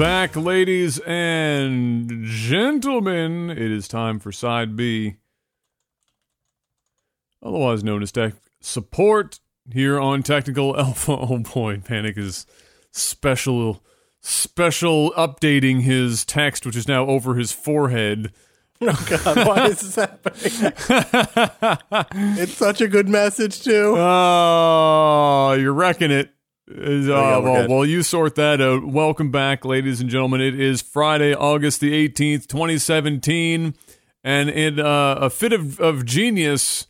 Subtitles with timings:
[0.00, 3.50] Back, ladies and gentlemen.
[3.50, 5.16] It is time for Side B,
[7.42, 8.32] otherwise known as Tech
[8.62, 11.12] Support, here on Technical Alpha.
[11.20, 12.46] Oh boy, Panic is
[12.90, 13.84] special,
[14.22, 18.32] special updating his text, which is now over his forehead.
[18.82, 20.72] Oh God, why is this happening?
[22.38, 23.94] it's such a good message too.
[23.98, 26.30] Oh, you're wrecking it.
[26.70, 28.84] Uh, well, well, you sort that out.
[28.84, 30.40] Welcome back, ladies and gentlemen.
[30.40, 33.74] It is Friday, August the 18th, 2017.
[34.22, 36.86] And in uh, a fit of, of genius,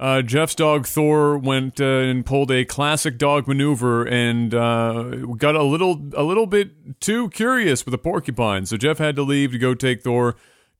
[0.00, 5.02] uh, Jeff's dog Thor went uh, and pulled a classic dog maneuver and uh,
[5.36, 8.66] got a little a little bit too curious with a porcupine.
[8.66, 10.34] So Jeff had to leave to go take Thor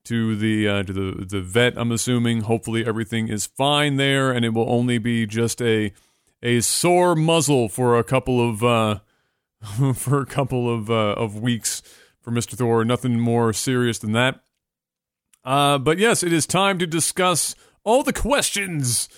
[0.05, 1.75] to the uh, to the the vet.
[1.77, 2.41] I'm assuming.
[2.41, 5.93] Hopefully everything is fine there, and it will only be just a
[6.43, 9.01] a sore muzzle for a couple of uh,
[9.95, 11.83] for a couple of uh, of weeks
[12.21, 12.85] for Mister Thor.
[12.85, 14.41] Nothing more serious than that.
[15.45, 19.09] Uh, but yes, it is time to discuss all the questions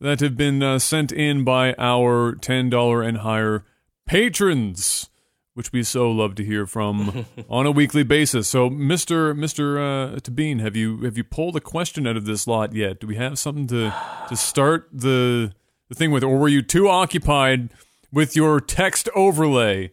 [0.00, 3.64] that have been uh, sent in by our ten dollar and higher
[4.06, 5.08] patrons,
[5.54, 8.48] which we so love to hear from on a weekly basis.
[8.48, 12.46] So, Mister Mister uh, Tabin, have you have you pulled a question out of this
[12.46, 13.00] lot yet?
[13.00, 13.94] Do we have something to
[14.28, 15.52] to start the
[15.88, 17.70] the thing with, or were you too occupied
[18.12, 19.90] with your text overlay?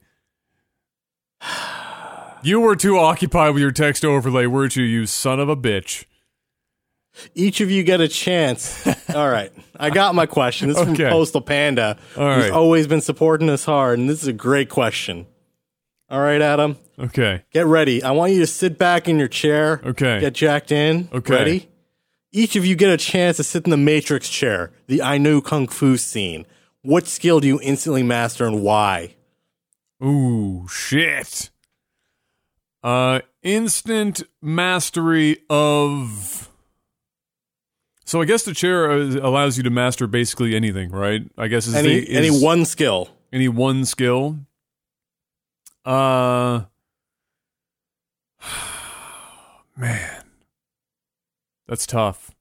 [2.43, 6.05] You were too occupied with your text overlay, weren't you, you son of a bitch?
[7.33, 8.85] Each of you get a chance.
[9.15, 10.67] All right, I got my question.
[10.67, 11.05] This is Okay.
[11.05, 14.69] from Postal Panda, All who's always been supporting us hard, and this is a great
[14.69, 15.25] question.
[16.07, 17.41] All right, Adam, Okay.
[17.51, 18.03] get ready.
[18.03, 19.81] I want you to sit back in your chair.
[19.83, 20.19] Okay.
[20.19, 21.09] Get jacked in.
[21.11, 21.33] Okay.
[21.33, 21.69] Ready?
[22.35, 25.39] Each of you get a chance to sit in the Matrix chair, the I knew
[25.39, 26.45] Kung Fu scene.
[26.81, 29.15] What skill do you instantly master and why?
[30.03, 31.49] Ooh, shit.
[32.83, 36.49] Uh, instant mastery of.
[38.03, 41.21] So I guess the chair uh, allows you to master basically anything, right?
[41.37, 43.11] I guess is Any the, any one skill.
[43.31, 44.39] any one skill.
[45.85, 46.63] Uh,
[49.77, 50.14] man,
[51.67, 52.31] that's tough.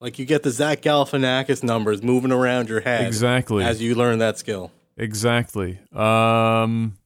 [0.00, 3.64] Like you get the Zach Galifianakis numbers moving around your head Exactly.
[3.64, 4.72] as you learn that skill.
[4.96, 5.78] Exactly.
[5.92, 6.96] Um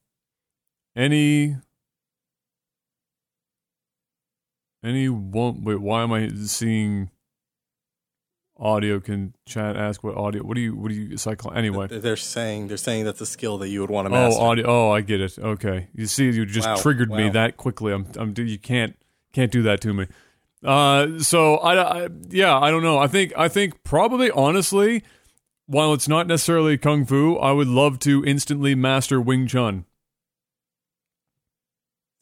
[0.96, 1.56] any
[4.82, 7.10] any one wait, why am I seeing
[8.58, 11.88] audio can chat ask what audio what do you what do you cycle anyway?
[11.88, 14.40] They're saying they're saying that's a skill that you would want to master.
[14.40, 15.38] Oh, audio oh, I get it.
[15.38, 15.88] Okay.
[15.94, 17.92] You see you just Wow, triggered me that quickly.
[17.92, 18.96] I'm I'm you can't
[19.34, 20.06] can't do that to me.
[20.66, 22.98] Uh so I, I yeah, I don't know.
[22.98, 25.02] I think I think probably honestly
[25.66, 29.84] while it's not necessarily kung fu, I would love to instantly master Wing Chun.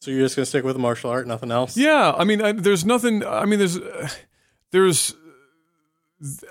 [0.05, 1.75] so you're just gonna stick with martial art, nothing else?
[1.75, 3.25] Yeah, I mean, I, there's nothing.
[3.25, 4.09] I mean, there's, uh,
[4.71, 5.15] there's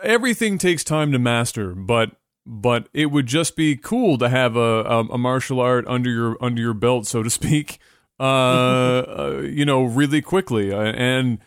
[0.02, 2.12] everything takes time to master, but
[2.46, 6.36] but it would just be cool to have a a, a martial art under your
[6.42, 7.78] under your belt, so to speak.
[8.18, 11.38] Uh, uh you know, really quickly, uh, and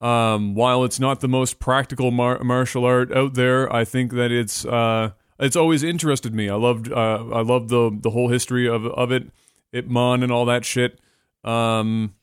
[0.00, 4.30] um, while it's not the most practical mar- martial art out there, I think that
[4.32, 6.48] it's uh it's always interested me.
[6.48, 9.30] I loved uh I loved the the whole history of of it,
[9.72, 10.98] Ip Man and all that shit.
[11.44, 12.14] Um.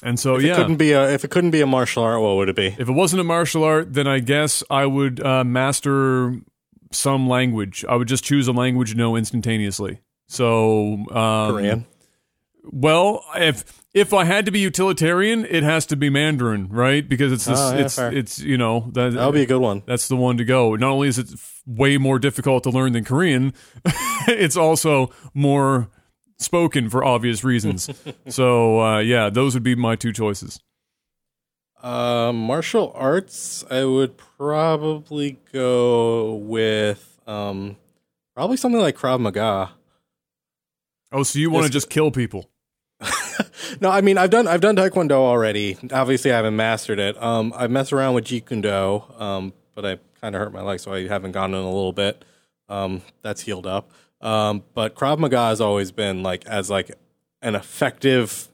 [0.00, 2.20] And so If yeah, it couldn't be a if it couldn't be a martial art,
[2.20, 2.68] what would it be?
[2.68, 6.36] if it wasn't a martial art, then I guess I would uh, master
[6.92, 7.84] some language.
[7.88, 9.98] I would just choose a language know instantaneously.
[10.28, 11.86] So, um, Korean.
[12.70, 17.08] Well, if if I had to be utilitarian, it has to be Mandarin, right?
[17.08, 18.12] Because it's this, Oh, yeah, it's fair.
[18.12, 19.82] it's you know that That would be a good one.
[19.86, 20.74] that's the one to go.
[20.76, 23.54] Not only is it f- way more difficult to learn than Korean,
[24.28, 25.88] it's also more
[26.38, 27.88] spoken for obvious reasons.
[28.28, 30.60] so uh, yeah, those would be my two choices.
[31.82, 37.76] Uh, martial arts, I would probably go with um,
[38.34, 39.70] probably something like Krav Maga.
[41.12, 42.50] Oh, so you want to just kill people?
[43.80, 45.76] No, I mean I've done I've done Taekwondo already.
[45.92, 47.22] Obviously, I haven't mastered it.
[47.22, 50.62] Um, I've messed around with Jeet Kune Do, um, but I kind of hurt my
[50.62, 52.24] leg, so I haven't gone in a little bit.
[52.68, 53.90] Um, that's healed up.
[54.20, 56.90] Um, but Krav Maga has always been like as like
[57.42, 58.48] an effective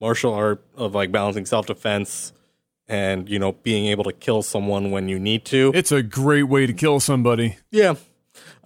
[0.00, 2.32] martial art of like balancing self defense
[2.88, 5.72] and you know being able to kill someone when you need to.
[5.74, 7.56] It's a great way to kill somebody.
[7.70, 7.94] Yeah.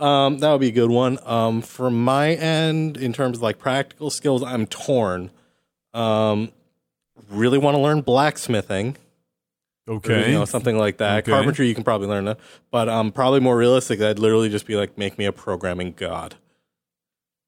[0.00, 1.19] Um, that would be a good one.
[1.25, 5.31] Um, from my end, in terms of like practical skills, I'm torn.
[5.93, 6.52] Um,
[7.29, 8.97] really want to learn blacksmithing,
[9.87, 10.29] or, Okay.
[10.29, 11.19] you know, something like that.
[11.25, 11.32] Okay.
[11.32, 12.38] Carpentry, you can probably learn that,
[12.70, 14.00] but um, probably more realistic.
[14.00, 16.37] I'd literally just be like, make me a programming god.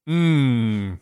[0.07, 0.95] Hmm.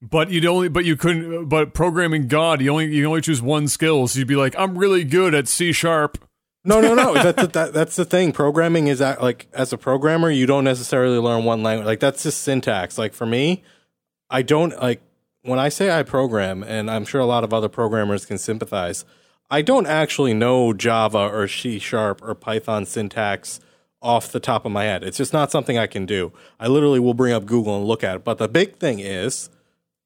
[0.00, 1.48] But you'd only, but you couldn't.
[1.48, 4.06] But programming God, you only you only choose one skill.
[4.06, 6.18] So you'd be like, I'm really good at C sharp.
[6.68, 7.14] No, no, no.
[7.14, 8.32] that's the, that, that's the thing.
[8.32, 11.86] Programming is that, like as a programmer, you don't necessarily learn one language.
[11.86, 12.98] Like that's just syntax.
[12.98, 13.62] Like for me,
[14.28, 15.00] I don't like
[15.42, 19.06] when I say I program, and I'm sure a lot of other programmers can sympathize.
[19.50, 23.60] I don't actually know Java or C sharp or Python syntax
[24.02, 25.02] off the top of my head.
[25.02, 26.34] It's just not something I can do.
[26.60, 28.24] I literally will bring up Google and look at it.
[28.24, 29.48] But the big thing is,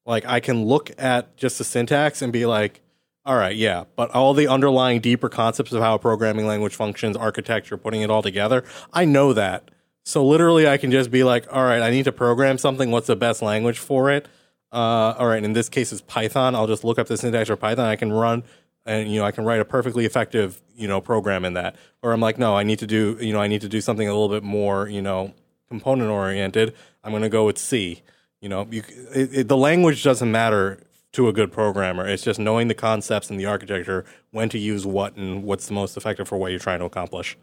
[0.07, 2.83] like, I can look at just the syntax and be like,
[3.25, 7.17] all right, yeah, but all the underlying deeper concepts of how a programming language functions,
[7.17, 9.71] architecture, putting it all together, I know that.
[10.05, 12.91] So literally, I can just be like, all right, I need to program something.
[12.91, 14.27] What's the best language for it?
[14.73, 16.55] Uh, all right, in this case, it's Python.
[16.55, 17.87] I'll just look up the syntax for Python.
[17.87, 18.43] I can run
[18.87, 21.77] and you know I can write a perfectly effective you know program in that.
[22.03, 24.07] Or I'm like, no, I need to do you know I need to do something
[24.07, 25.35] a little bit more you know
[25.69, 26.75] component oriented.
[27.03, 28.03] I'm going to go with C.
[28.41, 28.83] You know, you,
[29.15, 30.81] it, it, the language doesn't matter
[31.13, 32.07] to a good programmer.
[32.07, 35.75] It's just knowing the concepts and the architecture, when to use what, and what's the
[35.75, 37.37] most effective for what you're trying to accomplish.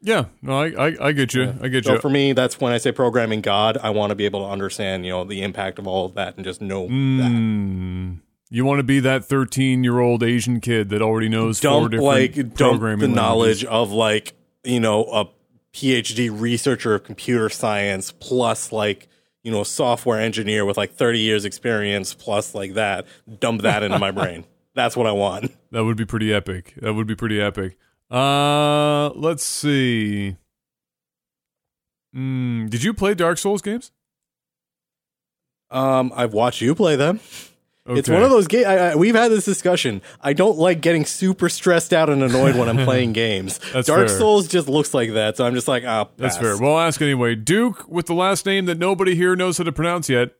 [0.00, 1.44] Yeah, no, I, I, I get you.
[1.44, 1.54] Yeah.
[1.62, 1.98] I get so you.
[1.98, 3.78] for me, that's when I say programming God.
[3.78, 6.36] I want to be able to understand, you know, the impact of all of that
[6.36, 7.18] and just know mm.
[7.18, 8.20] that.
[8.50, 11.88] You want to be that 13 year old Asian kid that already knows dump, four
[11.88, 13.16] different like, programming dump the languages.
[13.16, 15.28] knowledge of like you know a
[15.72, 19.08] PhD researcher of computer science plus like
[19.44, 23.06] you know a software engineer with like 30 years experience plus like that.
[23.38, 24.44] Dump that into my brain.
[24.74, 25.54] That's what I want.
[25.70, 26.74] That would be pretty epic.
[26.78, 27.76] That would be pretty epic.
[28.10, 30.36] Uh, let's see.
[32.14, 33.92] Mm, did you play Dark Souls games?
[35.70, 37.20] Um, I've watched you play them.
[37.86, 37.98] Okay.
[37.98, 38.96] It's one of those games.
[38.96, 40.00] We've had this discussion.
[40.22, 43.58] I don't like getting super stressed out and annoyed when I'm playing games.
[43.72, 44.08] Dark fair.
[44.08, 46.56] Souls just looks like that, so I'm just like, ah, that's fair.
[46.56, 47.34] Well, I'll ask anyway.
[47.34, 50.30] Duke, with the last name that nobody here knows how to pronounce yet.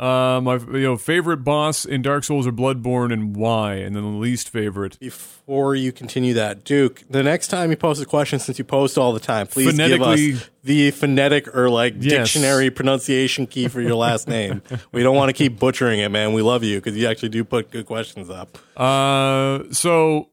[0.00, 4.02] Uh, my you know favorite boss in Dark Souls or Bloodborne and why, and then
[4.02, 4.98] the least favorite.
[4.98, 8.96] Before you continue that, Duke, the next time you post a question, since you post
[8.96, 12.32] all the time, please give us the phonetic or like yes.
[12.32, 14.62] dictionary pronunciation key for your last name.
[14.90, 16.32] we don't want to keep butchering it, man.
[16.32, 18.56] We love you because you actually do put good questions up.
[18.78, 20.30] Uh, so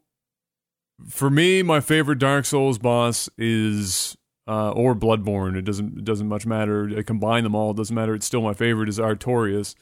[1.09, 4.15] for me, my favorite Dark Souls boss is
[4.47, 5.55] uh, or Bloodborne.
[5.57, 6.89] It doesn't it doesn't much matter.
[6.97, 7.71] I combine them all.
[7.71, 8.15] It doesn't matter.
[8.15, 8.89] It's still my favorite.
[8.89, 9.75] Is Artorias,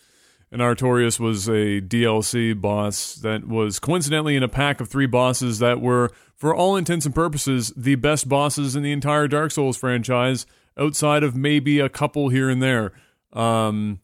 [0.52, 5.60] and Artorias was a DLC boss that was coincidentally in a pack of three bosses
[5.60, 9.78] that were, for all intents and purposes, the best bosses in the entire Dark Souls
[9.78, 10.46] franchise,
[10.78, 12.92] outside of maybe a couple here and there.
[13.34, 14.00] Um,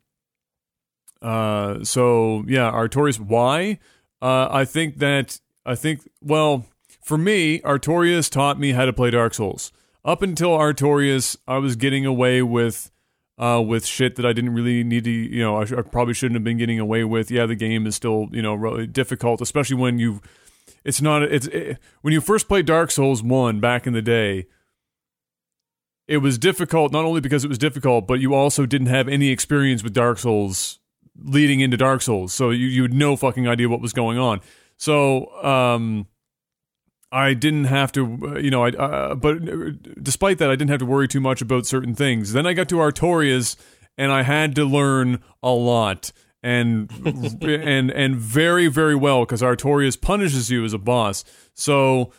[1.22, 3.20] uh, so yeah, Artorias.
[3.20, 3.80] Why?
[4.22, 6.66] Uh, I think that I think well
[7.04, 9.72] for me, Artorias taught me how to play Dark Souls
[10.04, 12.92] up until Artorias, I was getting away with
[13.38, 16.14] uh, with shit that I didn't really need to, you know, I, sh- I, probably
[16.14, 17.32] shouldn't have been getting away with.
[17.32, 20.22] Yeah, the game is still, you know, really difficult, especially when you,
[20.84, 24.46] it's not, it's it, when you first played Dark Souls one back in the day.
[26.08, 29.30] It was difficult not only because it was difficult, but you also didn't have any
[29.30, 30.80] experience with Dark Souls
[31.18, 34.42] leading into Dark Souls, so you you had no fucking idea what was going on.
[34.78, 36.08] So, um,
[37.12, 40.80] I didn't have to, uh, you know, I, uh, but despite that, I didn't have
[40.80, 42.32] to worry too much about certain things.
[42.32, 43.58] Then I got to Artorias,
[43.98, 46.90] and I had to learn a lot, and
[47.42, 51.26] and and very very well because Artorias punishes you as a boss.
[51.54, 52.14] So,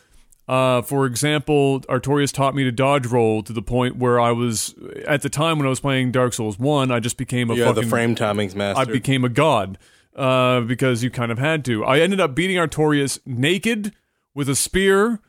[0.47, 4.75] uh, for example, Artorias taught me to dodge roll to the point where I was
[5.07, 7.65] at the time when I was playing Dark Souls One, I just became a yeah
[7.65, 8.81] fucking, the frame timings master.
[8.81, 9.79] I became a god
[10.15, 11.83] uh, because you kind of had to.
[11.83, 13.91] I ended up beating Artorias naked
[14.33, 15.19] with a spear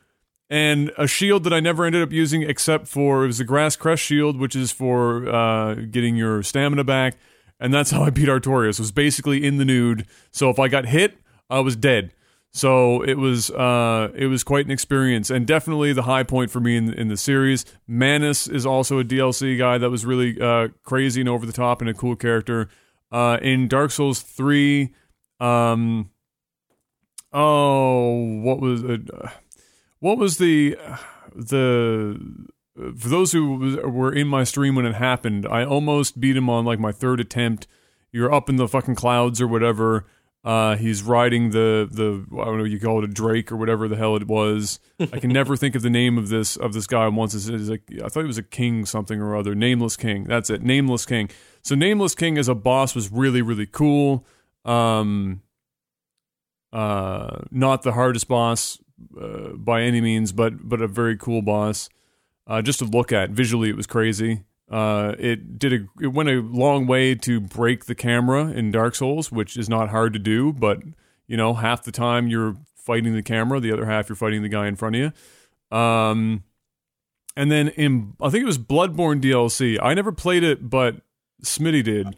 [0.49, 3.75] and a shield that I never ended up using except for it was a grass
[3.75, 7.17] crest shield, which is for uh, getting your stamina back.
[7.59, 8.79] And that's how I beat Artorias.
[8.79, 10.05] Was basically in the nude.
[10.31, 11.17] So if I got hit,
[11.49, 12.11] I was dead.
[12.55, 16.61] So it was uh, it was quite an experience, and definitely the high point for
[16.61, 17.65] me in, in the series.
[17.85, 21.81] Manus is also a DLC guy that was really uh, crazy and over the top
[21.81, 22.69] and a cool character.
[23.11, 24.93] Uh, in Dark Souls three,
[25.41, 26.09] um,
[27.35, 29.01] oh, what was it?
[29.99, 30.77] What was the
[31.35, 32.19] the
[32.75, 35.45] for those who were in my stream when it happened?
[35.45, 37.67] I almost beat him on like my third attempt.
[38.11, 40.05] You're up in the fucking clouds or whatever.
[40.43, 43.87] Uh, he's riding the the I don't know you call it a drake or whatever
[43.87, 44.79] the hell it was.
[44.99, 47.07] I can never think of the name of this of this guy.
[47.07, 49.55] Once is like I thought he was a king something or other.
[49.55, 50.25] Nameless King.
[50.25, 50.61] That's it.
[50.61, 51.29] Nameless King.
[51.63, 54.25] So Nameless King as a boss was really really cool.
[54.63, 55.41] Um,
[56.75, 58.77] uh, not the hardest boss
[59.19, 61.89] uh, by any means, but but a very cool boss.
[62.47, 64.43] Uh, just to look at visually, it was crazy.
[64.69, 68.93] Uh, it did a it went a long way to break the camera in Dark
[68.95, 70.83] Souls, which is not hard to do, but
[71.27, 74.49] you know, half the time you're fighting the camera, the other half you're fighting the
[74.49, 75.01] guy in front of
[75.71, 75.77] you.
[75.77, 76.43] Um,
[77.37, 79.79] and then in I think it was Bloodborne DLC.
[79.81, 80.97] I never played it, but
[81.41, 82.17] Smitty did.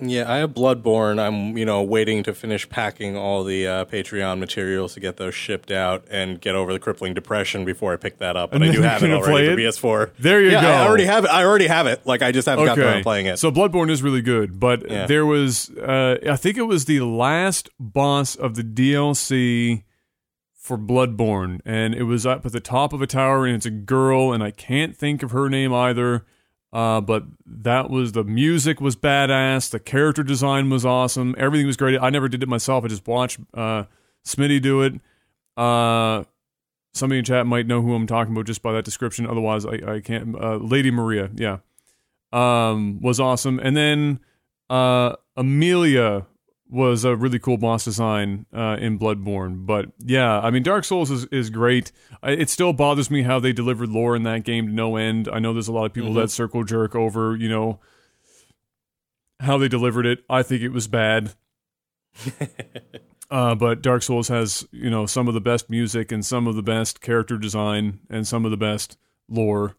[0.00, 1.20] Yeah, I have Bloodborne.
[1.20, 5.36] I'm, you know, waiting to finish packing all the uh, Patreon materials to get those
[5.36, 8.50] shipped out and get over the crippling depression before I pick that up.
[8.50, 10.10] But And I do have it already for PS4.
[10.18, 10.68] There you yeah, go.
[10.68, 11.30] I already have it.
[11.30, 12.04] I already have it.
[12.04, 13.38] Like I just haven't got around to playing it.
[13.38, 15.06] So Bloodborne is really good, but Yeah.
[15.06, 19.84] there was uh, I think it was the last boss of the DLC
[20.54, 23.70] for Bloodborne, and it was up at the top of a tower, and it's a
[23.70, 26.24] girl, and I can't think of her name either.
[26.74, 31.76] Uh, but that was the music was badass, the character design was awesome, everything was
[31.76, 31.98] great.
[32.02, 33.84] I never did it myself; I just watched uh,
[34.26, 34.94] Smitty do it.
[35.56, 36.24] Uh,
[36.92, 39.24] somebody in chat might know who I'm talking about just by that description.
[39.26, 40.34] Otherwise, I, I can't.
[40.34, 41.58] Uh, Lady Maria, yeah
[42.34, 43.60] um, was awesome.
[43.60, 44.20] And then
[44.68, 46.26] uh, Amelia
[46.68, 49.66] was a really cool boss design uh, in Bloodborne.
[49.66, 51.92] But yeah, I mean, Dark Souls is, is great.
[52.22, 55.28] I, it still bothers me how they delivered lore in that game to no end.
[55.32, 57.80] I know there's a lot of people that circle jerk over, you know,
[59.40, 60.24] how they delivered it.
[60.28, 61.34] I think it was bad.
[63.30, 66.56] Uh, but Dark Souls has, you know, some of the best music and some of
[66.56, 68.96] the best character design and some of the best
[69.28, 69.76] lore.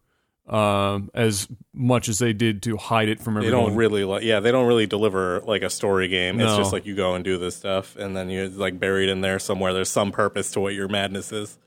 [0.48, 3.60] Um, as much as they did to hide it from everyone.
[3.60, 6.40] They don't really like, yeah, they don't really deliver like a story game.
[6.40, 9.22] It's just like you go and do this stuff, and then you're like buried in
[9.22, 9.72] there somewhere.
[9.72, 11.58] There's some purpose to what your madness is.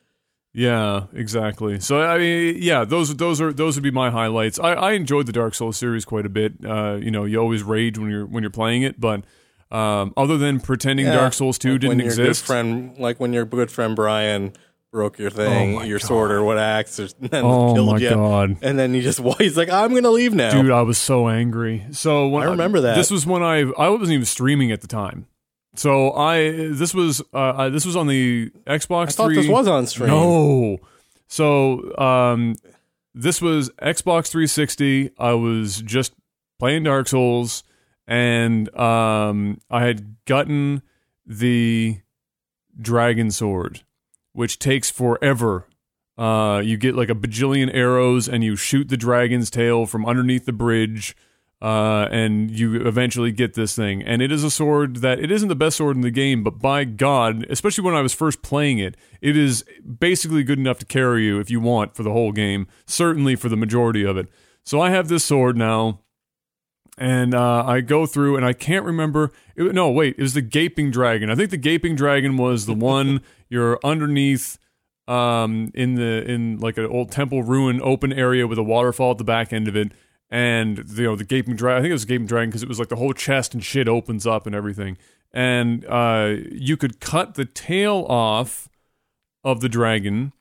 [0.53, 1.79] Yeah, exactly.
[1.79, 4.59] So I mean, yeah, those those are those would be my highlights.
[4.59, 6.53] I, I enjoyed the Dark Souls series quite a bit.
[6.65, 9.23] Uh, you know, you always rage when you're when you're playing it, but
[9.71, 12.97] um, other than pretending Yeah, Dark Souls Two like didn't when your good exist, friend,
[12.97, 14.53] like when your good friend Brian
[14.91, 17.97] broke your thing, Oh your sword or what axe, or, and then Oh killed my
[17.99, 18.09] you.
[18.09, 18.57] God.
[18.61, 20.51] And then you just, he's like, I'm gonna leave now.
[20.51, 21.85] dude, I was so angry.
[21.91, 22.95] So when I remember that.
[22.95, 25.27] This was when I I wasn't even streaming at the time.
[25.75, 29.07] So I this was uh, I, this was on the Xbox.
[29.09, 29.35] I thought 3.
[29.35, 30.09] this was on stream.
[30.09, 30.77] No.
[31.27, 32.55] So um,
[33.13, 35.11] this was Xbox 360.
[35.19, 36.13] I was just
[36.57, 37.63] playing Dark Souls,
[38.07, 40.81] and um, I had gotten
[41.25, 41.99] the
[42.81, 43.83] Dragon Sword,
[44.33, 45.67] which takes forever.
[46.17, 50.45] Uh, you get like a bajillion arrows, and you shoot the dragon's tail from underneath
[50.45, 51.15] the bridge.
[51.61, 54.01] Uh, and you eventually get this thing.
[54.01, 56.59] And it is a sword that it isn't the best sword in the game, but
[56.59, 59.65] by God, especially when I was first playing it, it is
[59.99, 63.49] basically good enough to carry you if you want for the whole game, certainly for
[63.49, 64.29] the majority of it.
[64.63, 65.99] So I have this sword now,
[66.99, 69.31] and uh, I go through, and I can't remember.
[69.55, 71.31] It, no, wait, it was the Gaping Dragon.
[71.31, 74.59] I think the Gaping Dragon was the one you're underneath
[75.07, 79.17] um, in the in like an old temple ruin open area with a waterfall at
[79.17, 79.91] the back end of it
[80.29, 82.69] and you know the gaping dragon i think it was a gaping dragon because it
[82.69, 84.95] was like the whole chest and shit opens up and everything
[85.31, 88.69] and uh, you could cut the tail off
[89.43, 90.31] of the dragon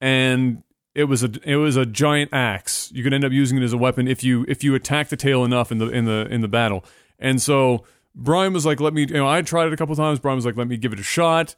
[0.00, 0.62] and
[0.94, 3.72] it was a it was a giant axe you could end up using it as
[3.72, 6.40] a weapon if you if you attack the tail enough in the in the in
[6.40, 6.84] the battle
[7.18, 7.84] and so
[8.14, 10.46] brian was like let me you know i tried it a couple times brian was
[10.46, 11.54] like let me give it a shot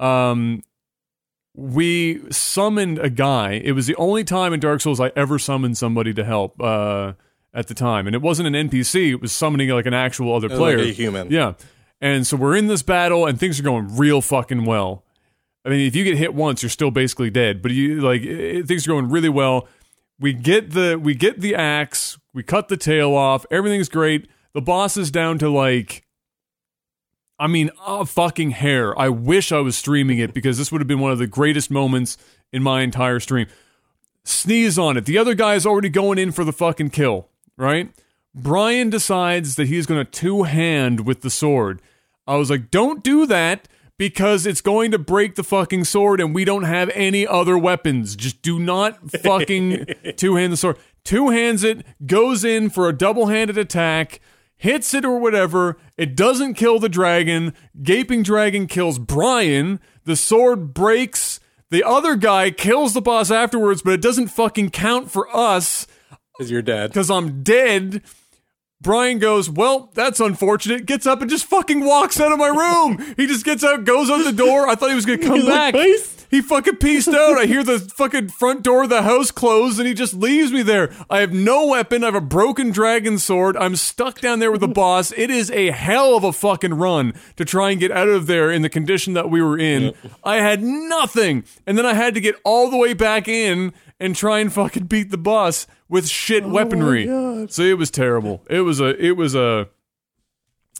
[0.00, 0.62] um
[1.56, 3.52] we summoned a guy.
[3.52, 7.14] It was the only time in Dark Souls I ever summoned somebody to help uh,
[7.54, 9.10] at the time, and it wasn't an NPC.
[9.12, 11.30] It was summoning like an actual other player, like a human.
[11.30, 11.54] Yeah,
[12.00, 15.02] and so we're in this battle, and things are going real fucking well.
[15.66, 17.60] I mean, if you get hit once, you're still basically dead.
[17.60, 19.66] But you like it, things are going really well.
[20.18, 22.18] We get the we get the axe.
[22.32, 23.44] We cut the tail off.
[23.50, 24.28] Everything's great.
[24.54, 26.06] The boss is down to like
[27.38, 28.98] I mean, a fucking hair.
[28.98, 31.70] I wish I was streaming it because this would have been one of the greatest
[31.70, 32.16] moments
[32.52, 33.46] in my entire stream.
[34.24, 35.04] Sneeze on it.
[35.04, 37.90] The other guy is already going in for the fucking kill, right?
[38.34, 41.82] Brian decides that he's going to two hand with the sword.
[42.26, 46.34] I was like, don't do that because it's going to break the fucking sword and
[46.34, 48.16] we don't have any other weapons.
[48.16, 49.86] Just do not fucking
[50.16, 50.78] two hand the sword.
[51.04, 54.20] Two hands it, goes in for a double handed attack
[54.58, 55.76] hits it or whatever.
[55.98, 57.52] It doesn't kill the dragon.
[57.82, 59.80] Gaping Dragon kills Brian.
[60.04, 61.40] The sword breaks.
[61.70, 65.86] The other guy kills the boss afterwards, but it doesn't fucking count for us
[66.38, 66.90] Because you're dead.
[66.90, 68.02] because I'm dead.
[68.80, 70.86] Brian goes, Well, that's unfortunate.
[70.86, 73.14] Gets up and just fucking walks out of my room.
[73.16, 74.68] He just gets out, goes out the door.
[74.68, 75.74] I thought he was going to come back.
[76.28, 77.38] He fucking pieced out.
[77.38, 80.62] I hear the fucking front door of the house close and he just leaves me
[80.62, 80.92] there.
[81.08, 82.02] I have no weapon.
[82.02, 83.56] I have a broken dragon sword.
[83.56, 85.12] I'm stuck down there with the boss.
[85.16, 88.50] It is a hell of a fucking run to try and get out of there
[88.50, 89.94] in the condition that we were in.
[90.24, 91.44] I had nothing.
[91.64, 94.86] And then I had to get all the way back in and try and fucking
[94.86, 97.06] beat the boss with shit weaponry.
[97.48, 98.42] So it was terrible.
[98.50, 99.68] It was a it was a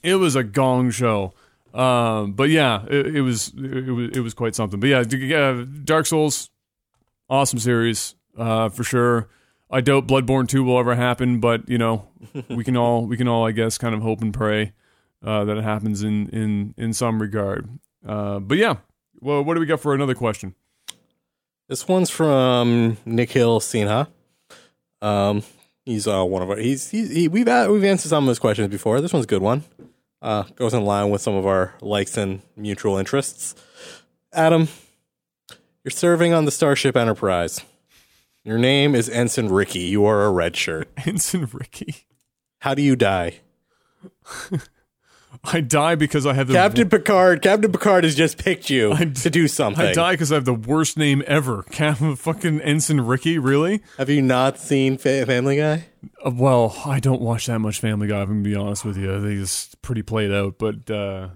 [0.03, 1.33] it was a gong show.
[1.75, 4.81] Um, but yeah, it, it was it was it was quite something.
[4.81, 6.51] But yeah, Dark Souls,
[7.29, 9.29] awesome series uh, for sure.
[9.71, 12.09] I doubt Bloodborne two will ever happen, but you know
[12.49, 14.73] we can all we can all I guess kind of hope and pray
[15.25, 17.69] uh, that it happens in in in some regard.
[18.07, 18.77] Uh, but yeah,
[19.21, 20.55] well, what do we got for another question?
[21.69, 24.09] This one's from Nikhil Sinha.
[25.03, 25.43] Um,
[25.85, 26.57] he's uh, one of our.
[26.57, 29.01] He's, he's he, we've a- we've answered some of his questions before.
[29.01, 29.65] This one's a good one.
[30.23, 33.55] Uh, goes in line with some of our likes and mutual interests.
[34.33, 34.69] Adam,
[35.85, 37.61] you're serving on the Starship Enterprise.
[38.45, 39.81] Your name is Ensign Ricky.
[39.81, 40.89] You are a red shirt.
[41.07, 42.07] Ensign Ricky.
[42.61, 43.41] How do you die?
[45.45, 47.43] I die because I have the Captain Picard.
[47.43, 49.85] Captain Picard has just picked you I- to do something.
[49.87, 51.63] I die because I have the worst name ever.
[51.71, 53.83] Cap- fucking Ensign Ricky, really?
[53.99, 55.87] Have you not seen Fa- Family Guy?
[56.25, 58.21] Uh, well, I don't watch that much Family Guy.
[58.21, 59.15] I'm gonna be honest with you.
[59.15, 60.59] I think it's pretty played out.
[60.59, 61.29] But uh,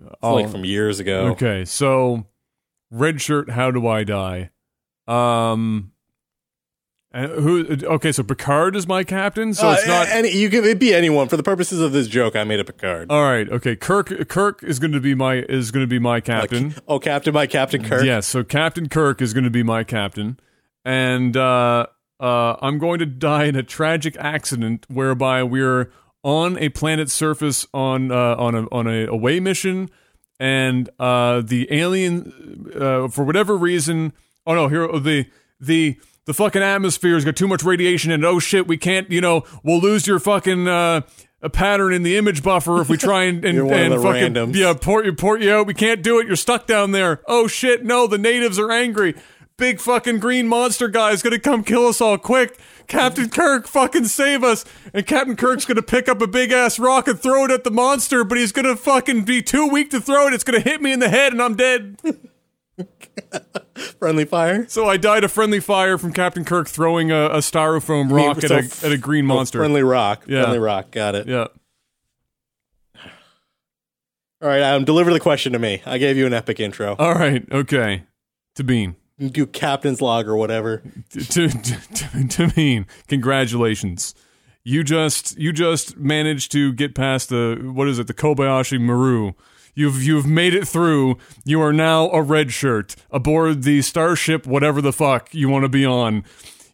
[0.00, 1.28] It's like from years ago.
[1.32, 2.26] okay, so
[2.90, 3.50] red shirt.
[3.50, 4.50] How do I die?
[5.06, 5.91] Um,
[7.12, 7.66] and who?
[7.84, 9.52] Okay, so Picard is my captain.
[9.54, 10.08] So Uh, it's not.
[10.08, 12.34] any, you can it be anyone for the purposes of this joke.
[12.36, 13.10] I made a Picard.
[13.10, 13.48] all right.
[13.48, 14.28] Okay, Kirk.
[14.28, 16.74] Kirk is going to be my is going to be my captain.
[16.88, 18.04] oh, Captain my Captain Kirk.
[18.04, 20.38] Yes, so Captain Kirk is going to be my captain,
[20.84, 21.86] and uh,
[22.20, 25.90] uh, I'm going to die in a tragic accident whereby we're
[26.24, 29.90] on a planet's surface on uh, on a on a away mission,
[30.40, 34.12] and uh, the alien, uh, for whatever reason,
[34.46, 35.26] oh no, here the
[35.60, 39.44] the the fucking atmosphere's got too much radiation, and oh shit, we can't, you know,
[39.62, 40.68] we'll lose your fucking.
[40.68, 41.02] Uh,
[41.44, 44.02] a pattern in the image buffer if we try and, and, You're one of and
[44.02, 44.54] fucking randoms.
[44.54, 45.66] yeah port you port you out.
[45.66, 46.26] We can't do it.
[46.28, 47.20] You're stuck down there.
[47.26, 47.84] Oh shit!
[47.84, 49.14] No, the natives are angry.
[49.56, 52.16] Big fucking green monster guy is gonna come kill us all.
[52.16, 54.64] Quick, Captain Kirk, fucking save us!
[54.94, 57.70] And Captain Kirk's gonna pick up a big ass rock and throw it at the
[57.70, 60.34] monster, but he's gonna fucking be too weak to throw it.
[60.34, 61.98] It's gonna hit me in the head, and I'm dead.
[63.98, 64.66] Friendly fire.
[64.68, 68.56] So I died a friendly fire from Captain Kirk throwing a, a styrofoam rock So
[68.56, 69.58] at, f- a, at a green oh, monster.
[69.58, 70.24] friendly rock.
[70.26, 70.42] Yeah.
[70.42, 70.90] Friendly rock.
[70.90, 71.28] Got it.
[71.28, 71.46] yeah.
[74.40, 74.84] All right, Adam.
[74.84, 75.82] Deliver the question to me.
[75.86, 76.96] I gave you an epic intro.
[76.98, 77.44] All right.
[77.52, 78.04] Okay.
[78.56, 78.96] To Bean.
[79.18, 80.82] Do Captain's log or whatever.
[81.10, 84.14] to, to, to, to mean congratulations
[84.64, 89.32] you just you just managed to get past the what is it the kobayashi maru
[89.74, 91.18] you've you've made it through.
[91.44, 95.68] You are now a red shirt aboard the starship whatever the fuck you want to
[95.68, 96.24] be on.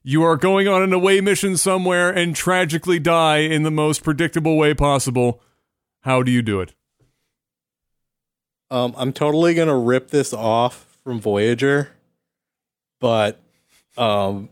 [0.03, 4.57] You are going on an away mission somewhere and tragically die in the most predictable
[4.57, 5.43] way possible.
[6.03, 6.75] How do you do it?
[8.71, 11.91] Um, I'm totally gonna rip this off from Voyager,
[13.01, 13.41] but
[13.97, 14.51] um,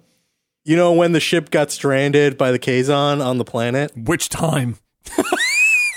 [0.64, 3.92] you know when the ship got stranded by the Kazon on the planet?
[3.96, 4.76] which time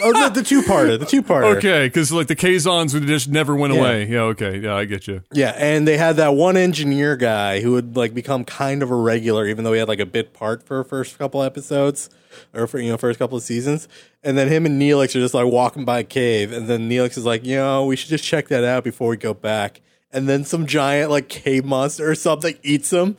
[0.02, 1.58] Oh, the, the two parter, the two parter.
[1.58, 3.80] okay because like the kazons would just never went Yeah.
[3.80, 7.62] away yeah okay yeah i get you Yeah, and they had that one engineer guy
[7.62, 10.34] who would like become kind of a regular, even though he had like a bit
[10.34, 12.10] part for first couple episodes
[12.54, 13.88] or for you know first couple of seasons.
[14.24, 17.18] And then him and Neelix are just like walking by a cave, and then Neelix
[17.18, 19.82] is like, you know, we should just check that out before we go back.
[20.12, 23.16] And then some giant like cave monster or something eats him.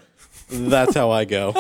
[0.51, 1.55] That's how I go.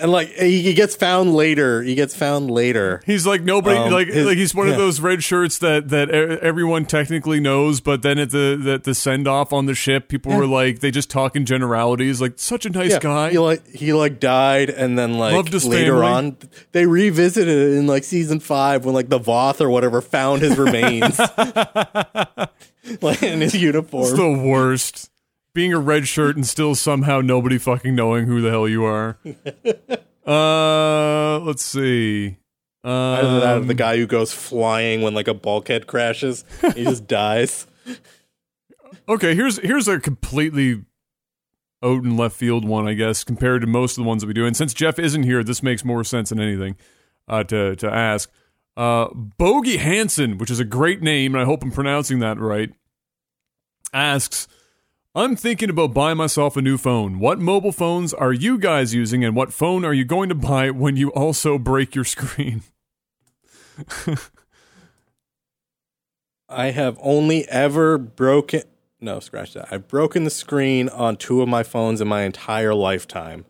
[0.00, 1.82] and like he, he gets found later.
[1.82, 3.02] He gets found later.
[3.06, 6.10] He's like nobody Um, like his- like he's one of those red shirts that that
[6.10, 10.36] everyone technically knows, but then at the the, the send off on the ship, people
[10.36, 13.30] were like they just talk in generalities, like such a nice Yeah, guy.
[13.30, 16.06] He like he like died, and then like Loved his later family.
[16.06, 16.36] on,
[16.72, 20.56] they revisited it in like season five when like the Voth or whatever found his
[20.58, 21.18] remains,
[23.02, 24.04] like in his uniform.
[24.04, 25.10] It's the worst.
[25.58, 29.18] Being a red shirt and still somehow nobody fucking knowing who the hell you are.
[30.24, 32.38] uh, let's see.
[32.84, 36.44] Either that or Um, the guy who goes flying when like a bulkhead crashes,
[36.76, 37.66] he just dies.
[39.08, 40.84] Okay, here's here's a completely
[41.82, 44.34] out in left field one, I guess, compared to most of the ones that we
[44.34, 44.46] do.
[44.46, 46.76] And since Jeff isn't here, this makes more sense than anything
[47.26, 48.30] uh, to to ask.
[48.76, 52.70] Uh, Bogey Hansen, which is a great name, and I hope I'm pronouncing that right,
[53.92, 54.46] asks,
[55.18, 57.18] "I'm thinking about buying myself a new phone.
[57.18, 60.70] What mobile phones are you guys using, and what phone are you going to buy
[60.70, 62.62] when you also break your screen?"
[66.48, 68.62] I have only ever broken.
[69.00, 69.66] no, scratch that.
[69.72, 73.44] I've broken the screen on two of my phones in my entire lifetime.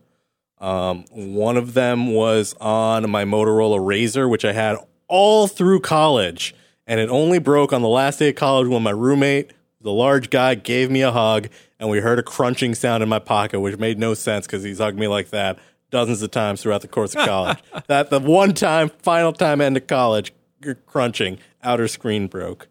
[0.57, 6.55] Um, one of them was on my Motorola Razr, which I had all through college,
[6.87, 9.53] and it only broke on the last day of college when my roommate,
[9.89, 11.49] the large guy, gave me a hug,
[11.81, 14.79] and we heard a crunching sound in my pocket, which made no sense because he's
[14.79, 15.59] hugged me like that
[15.91, 17.59] dozens of times throughout the course of college.
[17.87, 20.33] that the one time, final time end of college,
[20.87, 22.69] crunching, outer screen broke.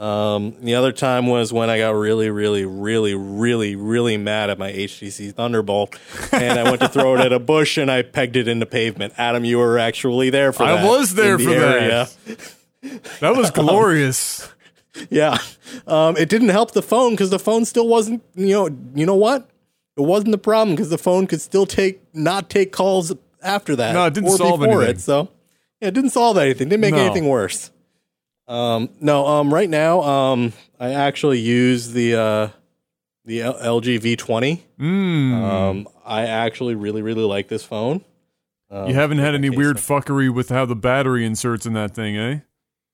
[0.00, 4.58] Um, the other time was when I got really, really, really, really, really mad at
[4.58, 5.96] my HTC Thunderbolt,
[6.32, 8.66] and I went to throw it at a bush and I pegged it in the
[8.66, 9.14] pavement.
[9.18, 10.84] Adam, you were actually there for I that.
[10.84, 12.08] I was there the for area.
[12.26, 13.18] that.
[13.20, 14.48] That was glorious.
[15.10, 15.38] Yeah,
[15.86, 18.22] um, it didn't help the phone because the phone still wasn't.
[18.34, 19.48] You know, you know what?
[19.96, 23.92] It wasn't the problem because the phone could still take not take calls after that.
[23.92, 24.96] No, it didn't solve before anything.
[24.96, 25.28] It, so
[25.80, 26.68] yeah, it didn't solve anything.
[26.68, 27.00] Didn't make No.
[27.04, 27.70] anything worse.
[28.46, 32.48] Um, no, um, right now, um, I actually use the uh,
[33.24, 34.60] the L- LG V20.
[34.80, 35.32] Mm.
[35.34, 38.04] Um, I actually really, really like this phone.
[38.70, 42.16] Um, you haven't had any weird fuckery with how the battery inserts in that thing,
[42.16, 42.38] eh?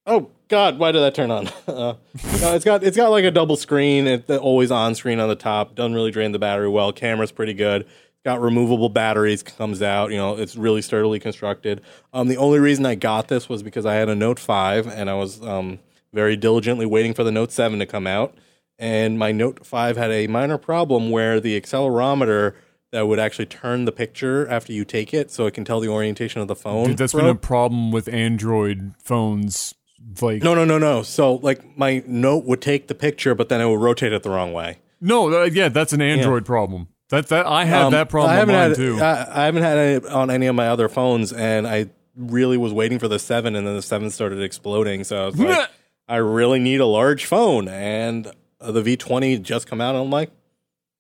[0.07, 1.49] Oh God, why did that turn on?
[1.67, 1.95] Uh,
[2.41, 4.07] no, it's got it's got like a double screen.
[4.07, 5.75] It's always on screen on the top.
[5.75, 6.93] Doesn't really drain the battery well.
[6.93, 7.87] Camera's pretty good.
[8.25, 9.43] Got removable batteries.
[9.43, 10.11] Comes out.
[10.11, 11.81] You know, it's really sturdily constructed.
[12.13, 15.11] Um, the only reason I got this was because I had a Note Five and
[15.11, 15.81] I was um
[16.13, 18.35] very diligently waiting for the Note Seven to come out.
[18.79, 22.55] And my Note Five had a minor problem where the accelerometer
[22.93, 25.89] that would actually turn the picture after you take it, so it can tell the
[25.89, 26.89] orientation of the phone.
[26.89, 29.75] Dude, that's been a problem with Android phones.
[30.21, 31.03] Like No, no, no, no.
[31.03, 34.31] So like my note would take the picture, but then it would rotate it the
[34.31, 34.79] wrong way.
[35.01, 36.89] No, uh, yeah, that's an Android problem.
[37.11, 38.99] That that I have Um, that problem I haven't had too.
[39.01, 42.73] I, I haven't had it on any of my other phones, and I really was
[42.73, 45.05] waiting for the seven, and then the seven started exploding.
[45.05, 45.71] So I was like,
[46.09, 48.27] I really need a large phone, and
[48.61, 50.31] uh, the V20 just come out, and I'm like,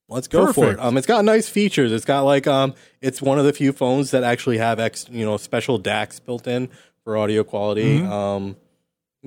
[0.08, 0.80] let's go for it.
[0.80, 1.92] Um, it's got nice features.
[1.92, 5.24] It's got like um, it's one of the few phones that actually have ex, you
[5.24, 6.68] know, special DACs built in
[7.04, 8.00] for audio quality.
[8.00, 8.12] Mm-hmm.
[8.12, 8.56] Um,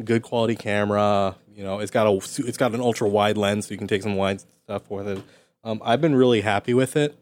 [0.03, 1.35] good quality camera.
[1.53, 2.15] You know, it's got a
[2.47, 5.21] it's got an ultra wide lens, so you can take some wide stuff with it.
[5.63, 7.17] Um, I've been really happy with it.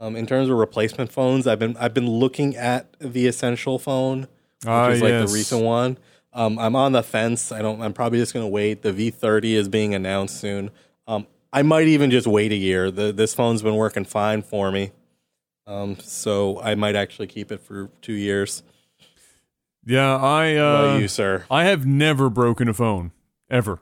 [0.00, 4.20] Um, in terms of replacement phones, I've been I've been looking at the Essential phone,
[4.22, 4.28] which
[4.66, 5.30] Ah, is like yes.
[5.30, 5.98] the recent one.
[6.32, 7.50] Um, I'm on the fence.
[7.52, 7.80] I don't.
[7.80, 8.82] I'm probably just gonna wait.
[8.82, 10.70] The V30 is being announced soon.
[11.06, 12.90] Um, I might even just wait a year.
[12.90, 14.90] The, this phone's been working fine for me.
[15.66, 18.62] Um, so I might actually keep it for two years.
[19.88, 21.44] Yeah, I uh, you, sir?
[21.50, 23.12] I have never broken a phone
[23.50, 23.80] ever.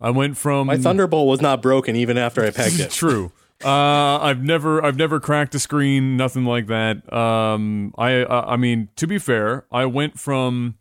[0.00, 2.90] I went from My Thunderbolt was not broken even after I pegged it.
[2.92, 3.32] True.
[3.64, 7.12] Uh, I've never, I've never cracked a screen, nothing like that.
[7.12, 10.76] Um, I, I mean, to be fair, I went from,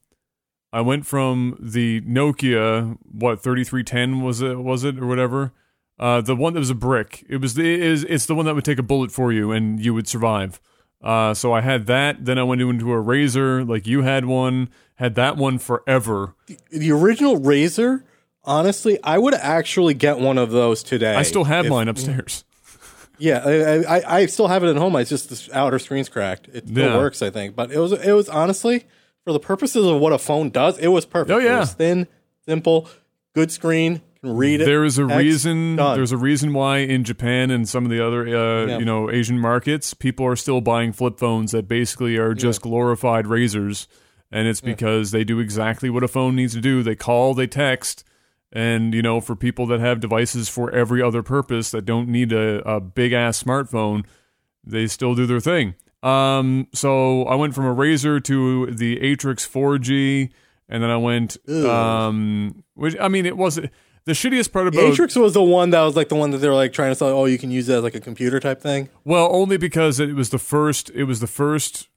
[0.71, 5.53] I went from the Nokia, what thirty three ten was it, was it or whatever,
[5.97, 7.25] uh, the one that was a brick.
[7.27, 9.83] It was the, is, it's the one that would take a bullet for you and
[9.83, 10.61] you would survive.
[11.01, 12.25] Uh, so I had that.
[12.25, 14.69] Then I went into a Razr, like you had one.
[14.95, 16.33] Had that one forever.
[16.71, 18.01] the original Razr,
[18.43, 21.13] honestly, I would actually get one of those today.
[21.15, 22.43] I still have If- mine upstairs.
[23.19, 24.95] Yeah, I, I, I still have it at home.
[24.97, 26.49] It's just the outer screen's cracked.
[26.53, 26.97] It still Yeah.
[26.97, 27.55] works, I think.
[27.55, 28.85] But it was it was honestly
[29.23, 31.31] for the purposes of what a phone does, it was perfect.
[31.31, 31.59] Oh, It yeah.
[31.61, 32.07] was thin,
[32.45, 32.87] simple,
[33.33, 34.01] good screen,
[34.35, 34.65] read it.
[34.65, 35.75] There is a reason.
[35.75, 35.95] done.
[35.97, 38.77] There's a reason why in Japan and some of the other, uh, Yeah.
[38.79, 43.27] you know, Asian markets, people are still buying flip phones that basically are just glorified
[43.27, 43.87] razors,
[44.31, 46.83] and it's because they do exactly what a phone needs to do.
[46.83, 48.03] They call, they text,
[48.51, 52.31] and you know, for people that have devices for every other purpose that don't need
[52.33, 54.03] a, a big ass smartphone,
[54.63, 55.75] they still do their thing.
[56.03, 60.29] Um, so I went from a Razr to the Atrix 4G,
[60.69, 63.71] and then I went, um, which I mean, it wasn't
[64.07, 66.47] the shittiest part about Atrix was the one that was like the one that they
[66.47, 67.09] were like trying to sell.
[67.09, 68.87] Oh, you can use it as like a computer type thing.
[69.03, 70.89] Well, only because it was the first.
[70.91, 71.89] It was the first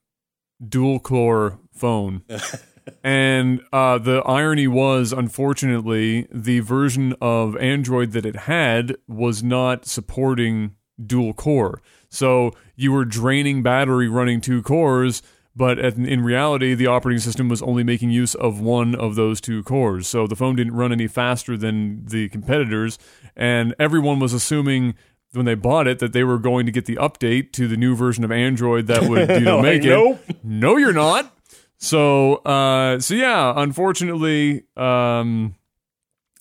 [0.67, 2.23] dual core phone,
[3.05, 9.87] and uh, the irony was, unfortunately, the version of Android that it had was not
[9.87, 11.81] supporting dual core.
[12.09, 15.23] So you were draining battery running two cores.
[15.57, 19.63] But in reality, the operating system was only making use of one of those two
[19.65, 20.07] cores.
[20.07, 22.99] So the phone didn't run any faster than the competitors.
[23.37, 24.95] And everyone was assuming
[25.33, 27.97] when they bought it that they were going to get the update to the new
[27.97, 30.21] version of Android that would you know Like, make nope.
[30.29, 30.45] it.
[30.45, 31.37] No, you're not.
[31.79, 35.55] So uh, so yeah, unfortunately, um,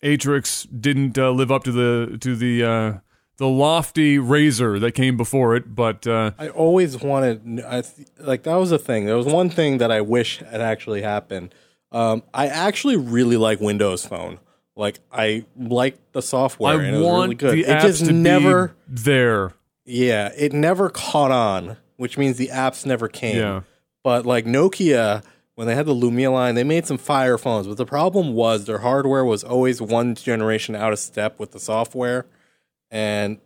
[0.04, 2.94] Atrix didn't uh, live up to the to the uh,
[3.40, 5.74] the lofty razor that came before it.
[5.74, 9.06] But uh, I always wanted, I th- like that was a thing.
[9.06, 11.56] There was one thing that I wish had actually happened.
[11.92, 14.40] Um, I actually really like Windows Phone.
[14.76, 17.54] Like I like the software I and it was want really good.
[17.54, 19.54] the it apps just to never be there.
[19.86, 23.38] Yeah, it never caught on, which means the apps never came.
[23.38, 23.62] Yeah.
[24.04, 25.24] But like Nokia,
[25.56, 27.68] when they had the Lumia line, they made some fire phones.
[27.68, 31.60] But the problem was their hardware was always one generation out of step with the
[31.60, 32.26] software,
[32.92, 33.38] and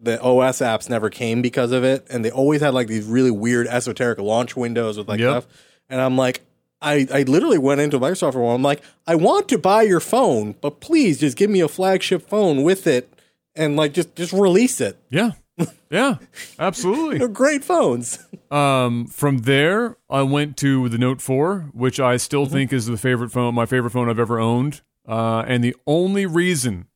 [0.00, 2.06] the OS apps never came because of it.
[2.10, 5.30] And they always had like these really weird esoteric launch windows with like Yep.
[5.44, 5.46] stuff.
[5.88, 6.42] And I'm like,
[6.82, 8.56] I, I literally went into Microsoft for one.
[8.56, 12.28] I'm like, I want to buy your phone, but please just give me a flagship
[12.28, 13.10] phone with it,
[13.54, 14.98] and like just just release it.
[15.10, 15.30] Yeah.
[15.90, 16.16] Yeah.
[16.58, 17.18] Absolutely.
[17.18, 18.18] They're great phones.
[18.50, 22.52] Um, from there, I went to the Note 4, which I still Mm-hmm.
[22.52, 24.80] think is the favorite phone, my favorite phone I've ever owned.
[25.06, 26.86] Uh, and the only reason,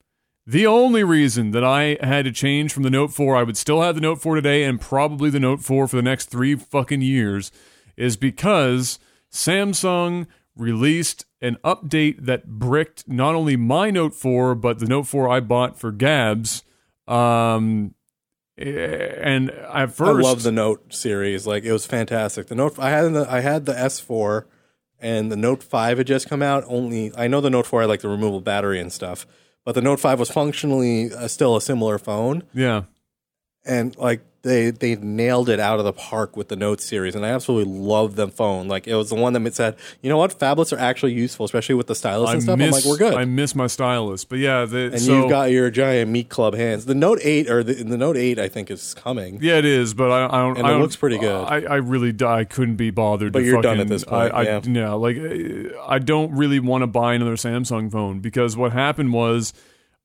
[0.49, 3.83] the only reason that I had to change from the Note 4, I would still
[3.83, 7.03] have the Note 4 today and probably the Note 4 for the next three fucking
[7.03, 7.53] years,
[7.99, 8.99] is because
[9.31, 15.29] Samsung released an update that bricked not only my Note 4, but the Note 4
[15.29, 16.63] I bought for Gabs.
[17.07, 17.95] Um,
[18.57, 21.47] and at first, I love the Note series.
[21.47, 22.47] Like it was fantastic.
[22.47, 24.47] The Note I had the I had the S4
[24.99, 26.65] and the Note 5 had just come out.
[26.67, 29.27] Only I know the Note 4 had like the removable battery and stuff,
[29.69, 32.85] but the Note 5 was functionally uh, still a similar phone yeah.
[33.67, 37.27] and like they they nailed it out of the park with the Note series and
[37.27, 38.68] I absolutely love the phone.
[38.68, 40.38] Like it was the one that said, "You know what?
[40.38, 43.11] Phablets are actually useful, especially with the stylus I and stuff." miss, I'm like, "We're
[43.11, 46.29] good." I miss my stylus, but yeah, the, and so, you've got your giant meat
[46.29, 46.85] club hands.
[46.85, 49.38] The Note 8 or the, the Note 8 I think is coming.
[49.42, 50.59] yeah, it is, but I, I don't.
[50.59, 51.44] And I it don't- looks pretty good.
[51.44, 53.33] I, I really, I couldn't be bothered.
[53.33, 54.61] But to you're done at this point, I, yeah.
[54.64, 55.16] yeah, like
[55.87, 59.53] I don't really want to buy another Samsung phone because what happened was,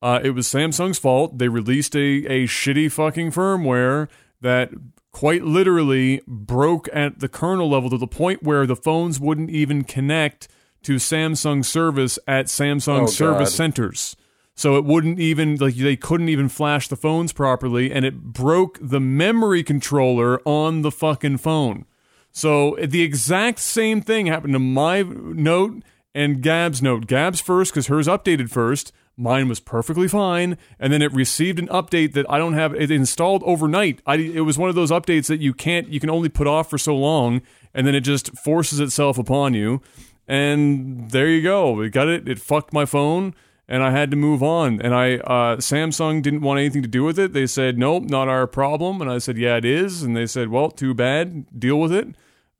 [0.02, 1.38] uh, it was Samsung's fault.
[1.38, 4.08] They released a a shitty fucking firmware
[4.44, 4.70] that
[5.10, 9.82] quite literally broke at the kernel level to the point where the phones wouldn't even
[9.84, 10.48] connect
[10.82, 13.56] to Samsung service at Samsung Oh, service God.
[13.56, 14.16] centers.
[14.54, 18.78] So it wouldn't even like they couldn't even flash the phones properly and it broke
[18.80, 21.86] the memory controller on the fucking phone.
[22.30, 25.82] So the exact same thing happened to my note
[26.14, 27.06] and Gab's note.
[27.06, 28.92] Gab's first because hers updated first.
[29.16, 32.74] Mine was perfectly fine, and then it received an update that I don't have.
[32.74, 34.02] It installed overnight.
[34.06, 36.68] I, it was one of those updates that you can't, you can only put off
[36.68, 37.40] for so long,
[37.72, 39.80] and then it just forces itself upon you.
[40.26, 41.72] And there you go.
[41.72, 42.28] We got it.
[42.28, 43.34] It fucked my phone,
[43.68, 44.80] and I had to move on.
[44.80, 47.32] And I, uh, Samsung didn't want anything to do with it.
[47.32, 49.00] They said, nope, not our problem.
[49.00, 50.02] And I said, yeah, it is.
[50.02, 51.58] And they said, well, too bad.
[51.58, 52.08] Deal with it.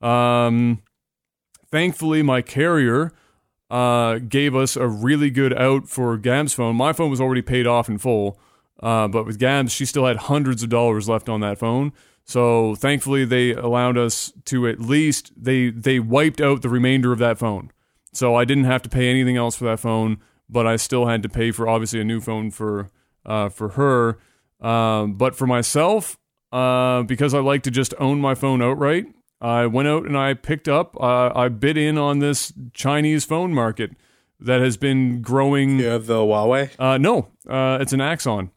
[0.06, 0.82] Um,
[1.70, 3.12] thankfully, my carrier
[3.74, 6.76] uh, gave us a really good out for Gab's phone.
[6.76, 8.38] My phone was already paid off in full,
[8.80, 11.92] uh, but with Gab's, she still had hundreds of dollars left on that phone.
[12.24, 17.18] So thankfully, they allowed us to at least they they wiped out the remainder of
[17.18, 17.72] that phone.
[18.12, 21.24] So I didn't have to pay anything else for that phone, but I still had
[21.24, 22.90] to pay for obviously a new phone for
[23.26, 24.18] uh, for her.
[24.60, 26.16] Um, but for myself,
[26.52, 29.06] uh, because I like to just own my phone outright,
[29.40, 30.96] I went out and I picked up.
[31.00, 33.90] Uh, I bid in on this Chinese phone market
[34.40, 35.78] that has been growing.
[35.78, 36.70] You have the Huawei.
[36.78, 38.50] Uh, no, uh, it's an Axon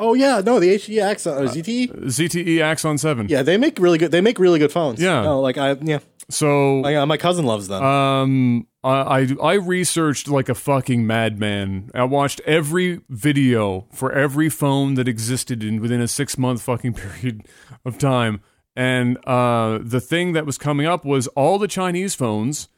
[0.00, 1.88] Oh yeah, no, the HE Axon or ZTE.
[2.04, 3.26] ZTE Axon Seven.
[3.28, 4.12] Yeah, they make really good.
[4.12, 5.02] They make really good phones.
[5.02, 5.22] Yeah.
[5.22, 5.98] No, like I yeah,
[6.30, 7.82] So my, uh, my cousin loves them.
[7.82, 11.90] Um, I, I I researched like a fucking madman.
[11.96, 16.94] I watched every video for every phone that existed in within a six month fucking
[17.20, 17.48] period
[17.84, 18.40] of time,
[18.78, 22.68] and uh, the thing that was coming up was all the Chinese phones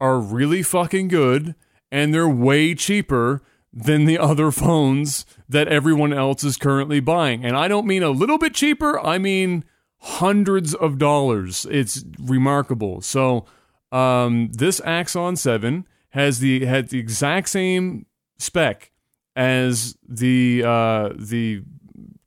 [0.00, 1.54] are really fucking good,
[1.90, 7.44] and they're way cheaper than the other phones that everyone else is currently buying.
[7.44, 8.98] And I don't mean a little bit cheaper.
[9.04, 9.66] I mean
[10.00, 11.66] hundreds of dollars.
[11.70, 13.02] It's remarkable.
[13.02, 13.44] So
[13.92, 18.06] um, this Axon 7 has the had the exact same
[18.38, 18.90] spec
[19.36, 21.62] as the uh, the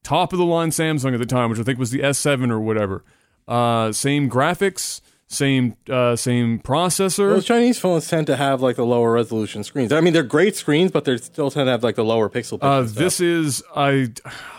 [0.03, 2.59] top of the line Samsung at the time, which I think was the S7 or
[2.59, 3.03] whatever.
[3.47, 7.29] Uh, same graphics, same uh, same processor.
[7.29, 9.91] Those Chinese phones tend to have like the lower resolution screens.
[9.91, 12.57] I mean, they're great screens, but they still tend to have like the lower pixel.
[12.61, 14.09] Uh, this is I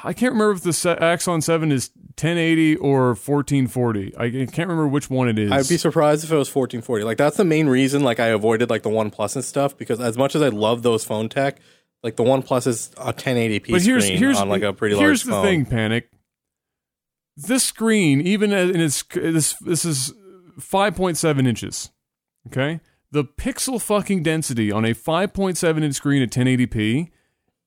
[0.05, 4.16] I can't remember if the Axon 7 is 1080 or 1440.
[4.16, 5.53] I can't remember which one it is.
[5.53, 7.05] I'd be surprised if it was 1440.
[7.05, 8.03] Like that's the main reason.
[8.03, 10.83] Like I avoided like the One Plus and stuff because as much as I love
[10.83, 11.59] those phone tech,
[12.03, 14.94] like the One Plus is a 1080p but here's screen here's on like a pretty
[14.94, 15.01] low.
[15.03, 15.44] here's large the phone.
[15.44, 16.09] thing, Panic.
[17.37, 20.12] This screen, even as- in its this this is
[20.59, 21.90] 5.7 inches.
[22.46, 27.11] Okay, the pixel fucking density on a 5.7 inch screen at 1080p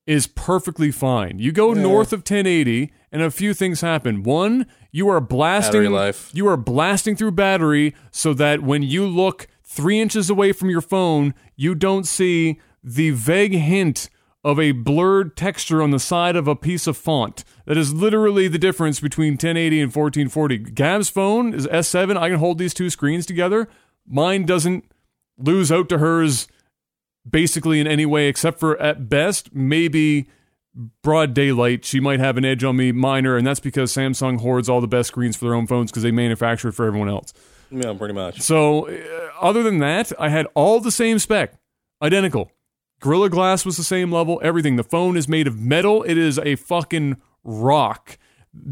[0.06, 1.38] is perfectly fine.
[1.38, 4.22] You go north of 1080, and a few things happen.
[4.24, 5.82] One, you are blasting
[6.34, 10.80] you are blasting through battery so that when you look three inches away from your
[10.80, 14.08] phone, you don't see the vague hint
[14.42, 17.44] of a blurred texture on the side of a piece of font.
[17.66, 20.58] That is literally the difference between 1080 and 1440.
[20.58, 22.16] Gab's phone is S7.
[22.16, 23.68] I can hold these two screens together.
[24.06, 24.84] Mine doesn't
[25.38, 26.48] lose out to hers
[27.28, 30.26] basically in any way, except for at best, maybe
[31.02, 31.84] broad daylight.
[31.84, 34.88] She might have an edge on me, minor, and that's because Samsung hoards all the
[34.88, 37.34] best screens for their own phones because they manufacture it for everyone else.
[37.70, 38.40] Yeah, pretty much.
[38.40, 41.54] So, uh, other than that, I had all the same spec,
[42.02, 42.50] identical.
[43.00, 44.76] Gorilla Glass was the same level, everything.
[44.76, 46.02] The phone is made of metal.
[46.02, 48.18] It is a fucking rock.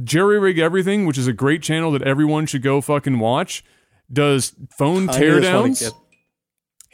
[0.05, 3.65] Jerry Rig Everything, which is a great channel that everyone should go fucking watch,
[4.13, 5.83] does phone teardowns.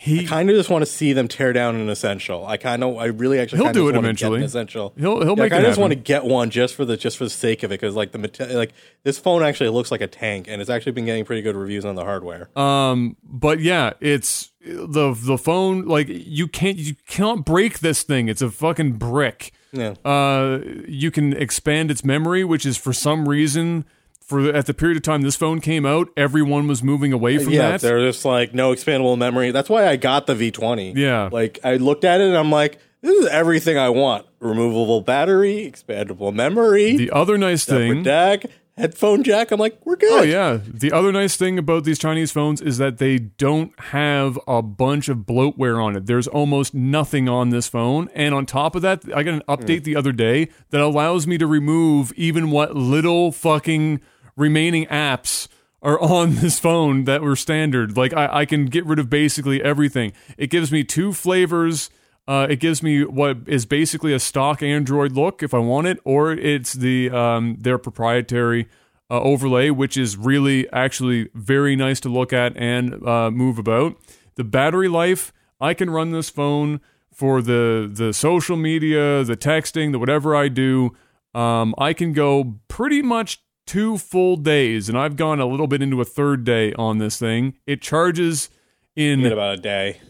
[0.04, 2.46] He kind of just want to see them tear down an essential.
[2.46, 4.40] I kind of, I really actually He'll do it eventually.
[4.40, 4.92] An essential.
[4.98, 7.24] He'll- he'll Yeah, make I just want to get one just for the just for
[7.24, 8.18] the sake of it because like the
[8.54, 11.56] like this phone actually looks like a tank and it's actually been getting pretty good
[11.56, 12.50] reviews on the hardware.
[12.58, 15.86] Um, but yeah, it's the the phone.
[15.86, 18.28] Like you can't you can't break this thing.
[18.28, 19.52] It's a fucking brick.
[19.72, 19.94] Yeah.
[20.04, 23.86] Uh, you can expand its memory, which is for some reason
[24.26, 27.52] for at the period of time this phone came out, everyone was moving away from
[27.52, 27.80] yeah, that.
[27.80, 29.50] they're just like no expandable memory.
[29.50, 30.94] That's why I got the V20.
[30.96, 31.28] Yeah.
[31.30, 35.70] like I looked at it and I'm like, this is everything I want: removable battery,
[35.70, 38.02] expandable memory, The other nice thing.
[38.02, 38.46] DAC,
[38.78, 39.50] headphone jack.
[39.50, 40.12] I'm like, we're good.
[40.12, 40.58] Oh yeah.
[40.66, 45.10] The other nice thing about these Chinese phones is that they don't have a bunch
[45.10, 46.06] of bloatware on it.
[46.06, 49.80] There's almost nothing on this phone, and on top of that, I got an update
[49.80, 49.84] hmm.
[49.84, 54.00] the other day that allows me to remove even what little fucking
[54.36, 55.48] remaining apps
[55.82, 57.96] are on this phone that were standard.
[57.96, 60.12] Like I, I can get rid of basically everything.
[60.36, 61.90] It gives me two flavors.
[62.26, 65.98] Uh, it gives me what is basically a stock Android look if I want it,
[66.04, 68.66] or it's the um, their proprietary
[69.10, 73.96] uh, overlay, which is really actually very nice to look at and uh, move about.
[74.36, 76.80] The battery life, I can run this phone
[77.12, 80.96] for the the social media, the texting, the whatever I do.
[81.34, 85.82] Um, I can go pretty much two full days, and I've gone a little bit
[85.82, 87.54] into a third day on this thing.
[87.66, 88.50] It charges
[88.96, 90.00] in about a day.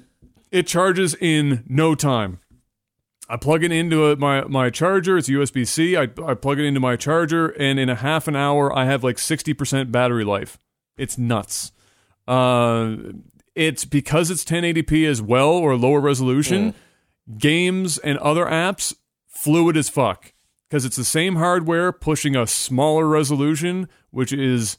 [0.51, 2.39] it charges in no time.
[3.29, 5.17] I plug it into a, my my charger.
[5.17, 5.97] It's USB C.
[5.97, 9.03] I I plug it into my charger, and in a half an hour, I have
[9.03, 10.59] like sixty percent battery life.
[10.99, 11.73] It's nuts.
[12.29, 12.97] Uh,
[13.55, 16.75] it's because it's 1080p as well or lower resolution.
[17.39, 18.95] Games and other apps
[19.29, 20.34] fluid as fuck
[20.69, 24.77] because it's the same hardware pushing a smaller resolution, which is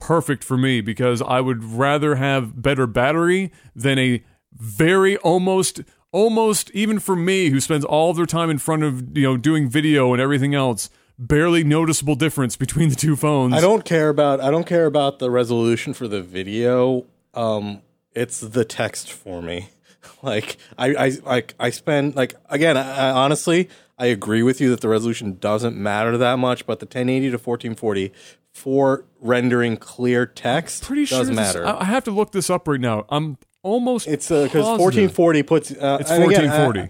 [0.00, 6.70] perfect for me because I would rather have better battery than a very almost almost
[6.72, 10.12] even for me who spends all their time in front of you know doing video
[10.12, 14.50] and everything else barely noticeable difference between the two phones I don't care about I
[14.50, 17.06] don't care about the resolution for the video.
[17.34, 19.68] Um, it's the text for me.
[20.22, 22.76] Like I I like I spend like again.
[22.76, 23.68] I, I honestly
[24.00, 27.36] I agree with you that the resolution doesn't matter that much, but the 1080 to
[27.36, 28.12] 1440
[28.52, 31.64] for rendering clear text pretty sure does this- matter.
[31.66, 34.80] I I have to look this up right now I'm almost it's because positive.
[34.80, 36.86] 1440 puts uh, it's and again, 1440 uh,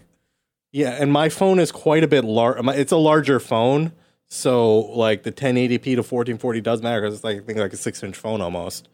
[0.73, 2.65] yeah, and my phone is quite a bit large.
[2.77, 3.93] It's a larger phone,
[4.29, 7.77] so like the 1080p to 1440 does matter because it's like I think like a
[7.77, 8.89] six inch phone almost.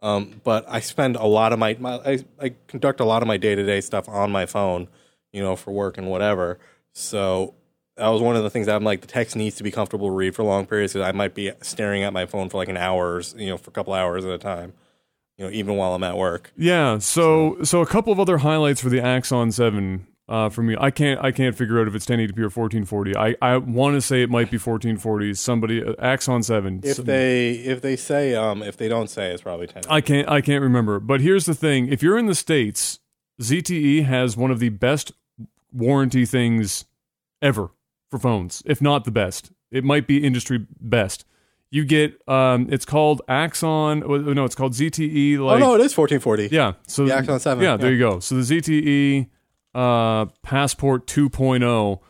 [0.00, 3.28] Um, but I spend a lot of my, my I, I conduct a lot of
[3.28, 4.88] my day to day stuff on my phone,
[5.32, 6.58] you know, for work and whatever.
[6.98, 7.54] So
[7.96, 10.08] that was one of the things that I'm like the text needs to be comfortable
[10.08, 10.92] to read for long periods.
[10.92, 13.70] Because I might be staring at my phone for like an hours, you know, for
[13.70, 14.72] a couple hours at a time,
[15.36, 16.52] you know, even while I'm at work.
[16.56, 20.76] Yeah, so so a couple of other highlights for the Axon Seven uh, for me.
[20.78, 23.16] I can't I can't figure out if it's 1080p or 1440.
[23.16, 25.34] I I want to say it might be 1440.
[25.34, 26.80] Somebody uh, Axon Seven.
[26.82, 29.84] If they if they say um if they don't say it's probably 10.
[29.88, 30.98] I can't I can't remember.
[30.98, 32.98] But here's the thing: if you're in the states,
[33.40, 35.12] ZTE has one of the best
[35.72, 36.84] warranty things
[37.42, 37.70] ever
[38.10, 39.52] for phones, if not the best.
[39.70, 41.24] It might be industry best.
[41.70, 44.02] You get um, it's called Axon.
[44.02, 45.38] oh, No, it's called ZTE.
[45.38, 46.48] Like, oh no, it is 1440.
[46.50, 46.72] Yeah.
[46.86, 48.20] So The Axon 7, Yeah, there you go.
[48.20, 49.28] So the ZTE
[49.74, 52.00] uh, Passport 2.0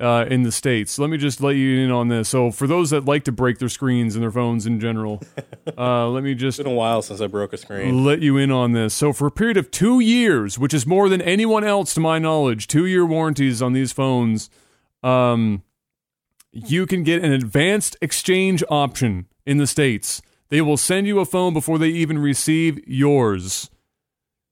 [0.00, 0.98] uh, in the states.
[0.98, 2.30] Let me just let you in on this.
[2.30, 5.22] So for those that like to break their screens and their phones in general,
[5.78, 8.04] uh, let me just It's been a while since I broke a screen.
[8.04, 8.94] let you in on this.
[8.94, 12.18] So for a period of two years, which is more than anyone else to my
[12.18, 14.48] knowledge, two year warranties on these phones.
[15.02, 15.62] Um,
[16.52, 20.22] you can get an advanced exchange option in the states.
[20.50, 23.70] They will send you a phone before they even receive yours.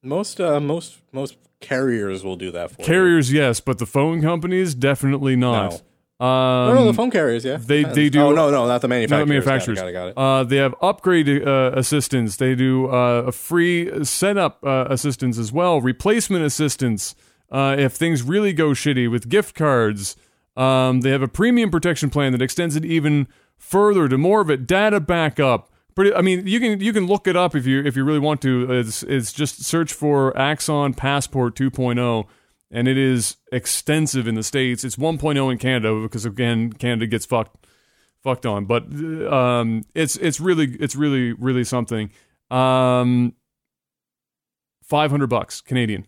[0.03, 2.85] Most uh, most most carriers will do that for you.
[2.87, 5.83] Carriers, yes, but the phone companies definitely not.
[6.19, 7.57] No, Um, no, the phone carriers, yeah.
[7.57, 9.27] they- they do- Oh no, no, not the not manufacturers.
[9.27, 9.79] the manufacturers.
[9.79, 10.39] Got it, got it, got it.
[10.41, 12.37] Uh, they have upgrade uh, assistance.
[12.37, 17.13] They do uh, a free setup uh, assistance as well, replacement assistance.
[17.51, 20.15] uh, if things really go shitty with gift cards.
[20.55, 23.27] Um, they have a premium protection plan that extends it even
[23.57, 24.67] further to more of it.
[24.67, 25.69] Data backup.
[25.95, 28.19] Pretty, I mean, you can you can look it up if you if you really
[28.19, 28.71] want to.
[28.71, 32.25] It's it's just search for Axon Passport 2.0,
[32.69, 34.83] and it is extensive in the states.
[34.83, 37.67] It's 1.0 in Canada because again, Canada gets fucked
[38.23, 38.65] fucked on.
[38.65, 38.83] But
[39.31, 42.09] um, it's it's really it's really really something.
[42.49, 43.33] Um,
[44.83, 46.07] five hundred bucks Canadian.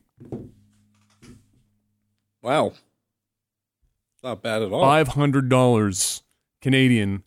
[2.42, 2.74] Wow.
[4.24, 4.82] Not bad at all.
[4.82, 6.24] Five hundred dollars
[6.62, 7.24] Canadian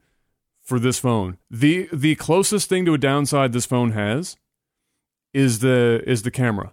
[0.62, 1.38] for this phone.
[1.50, 4.36] the The closest thing to a downside this phone has
[5.34, 6.72] is the is the camera.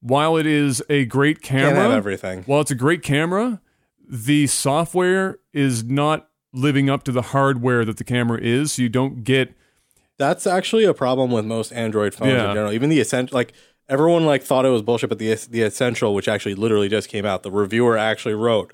[0.00, 2.44] While it is a great camera, everything.
[2.44, 3.60] while it's a great camera,
[4.08, 8.72] the software is not living up to the hardware that the camera is.
[8.72, 9.52] So you don't get
[10.16, 12.48] That's actually a problem with most Android phones Yeah.
[12.50, 12.72] in general.
[12.72, 13.52] Even the essential, like
[13.88, 17.26] everyone like thought it was bullshit, but the the essential, which actually literally just came
[17.26, 18.72] out, the reviewer actually wrote.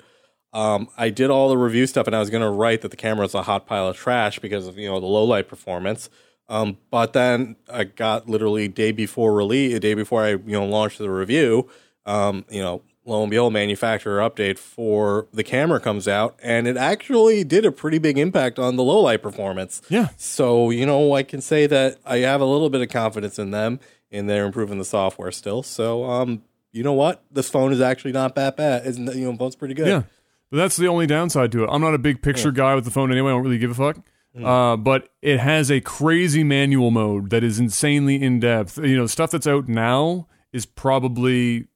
[0.53, 2.97] Um, I did all the review stuff, and I was going to write that the
[2.97, 6.09] camera is a hot pile of trash because of you know the low light performance.
[6.49, 10.65] Um, but then I got literally day before release, a day before I you know
[10.65, 11.69] launched the review.
[12.05, 16.77] Um, you know, lo and behold, manufacturer update for the camera comes out, and it
[16.77, 19.81] actually did a pretty big impact on the low light performance.
[19.89, 20.09] yeah.
[20.17, 23.51] So, you know, I can say that I have a little bit of confidence in
[23.51, 23.79] them
[24.11, 25.63] and they're improving the software still.
[25.63, 27.23] So, um, you know what?
[27.31, 28.85] This phone is actually not that bad.
[28.85, 29.87] Isn't you know, phone's pretty good.
[29.87, 30.03] Yeah.
[30.51, 31.69] But that's the only downside to it.
[31.71, 33.31] I'm not a big picture guy with the phone anyway.
[33.31, 33.97] I don't really give a fuck.
[34.35, 34.45] Mm.
[34.45, 38.77] Uh, but it has a crazy manual mode that is insanely in depth.
[38.77, 41.67] You know, stuff that's out now is probably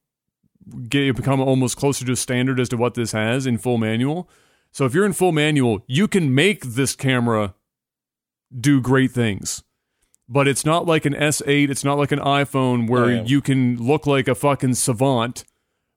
[0.88, 4.28] get become almost closer to standard as to what this has in full manual.
[4.70, 7.54] So if you're in full manual, you can make this camera
[8.58, 9.62] do great things.
[10.28, 13.22] But it's not like an S8, it's not like an iPhone where Oh, yeah.
[13.24, 15.44] you can look like a fucking savant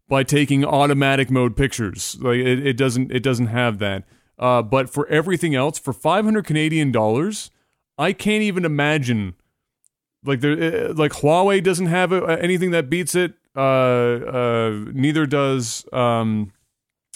[0.08, 2.18] by taking automatic mode pictures.
[2.20, 4.04] Like it, it doesn't it doesn't have that.
[4.38, 7.52] Uh, but for everything else, for 500 Canadian dollars,
[7.98, 9.36] I can't even imagine.
[10.24, 13.34] Like there, uh, like Huawei doesn't have uh, anything that beats it.
[13.56, 16.52] Uh, uh, neither does um,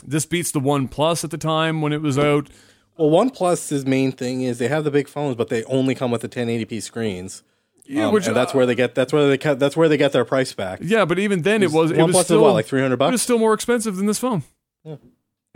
[0.05, 2.49] this beats the OnePlus at the time when it was out.
[2.97, 6.21] Well, OnePlus's main thing is they have the big phones, but they only come with
[6.21, 7.43] the 1080p screens.
[7.91, 9.97] Yeah, Um, which and that's where they get that's where they cut that's where they
[9.97, 10.79] get their price back.
[10.81, 13.09] yeah, but even then it was it was OnePlus still what like 300 bucks.
[13.09, 14.43] it was still more expensive than this phone.
[14.83, 14.97] Yeah.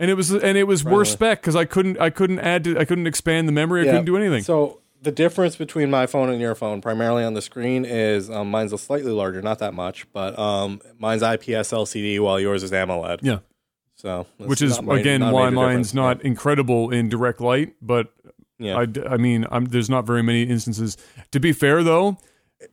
[0.00, 2.76] And it was and it was worse spec because I couldn't I couldn't add to,
[2.78, 3.90] I couldn't expand the memory I Yeah.
[3.92, 4.42] couldn't do anything.
[4.42, 8.50] So the difference between my phone and your phone, primarily on the screen, is um,
[8.50, 12.72] mine's a slightly larger, not that much, but um, mine's IPS LCD while yours is
[12.72, 13.20] AMOLED.
[13.22, 13.38] yeah.
[13.94, 15.94] So which is again why mine's difference.
[15.94, 18.08] not incredible in direct light but
[18.58, 18.76] Yeah.
[18.76, 20.96] I, I mean I'm, there's not very many instances.
[21.32, 22.18] To be fair though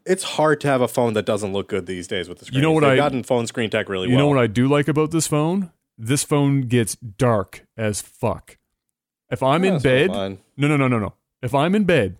[0.05, 2.57] it's hard to have a phone that doesn't look good these days with the screen.
[2.57, 4.25] You know what They've I- gotten phone screen tech really you well.
[4.25, 5.71] know what i do like about this phone?
[5.97, 8.57] This phone gets dark as fuck.
[9.29, 11.13] If i'm in bed no no no no no.
[11.41, 12.17] If i'm in bed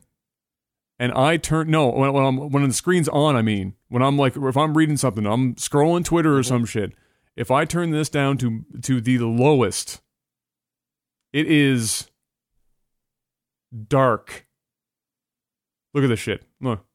[1.01, 4.18] and i turn no when, when i'm when the screen's on i mean when i'm
[4.18, 6.47] like if i'm reading something i'm scrolling twitter or mm-hmm.
[6.47, 6.93] some shit.
[7.36, 10.01] If i turn this down to to the lowest
[11.34, 12.11] it is
[13.88, 14.45] dark
[15.93, 16.86] look at this shit look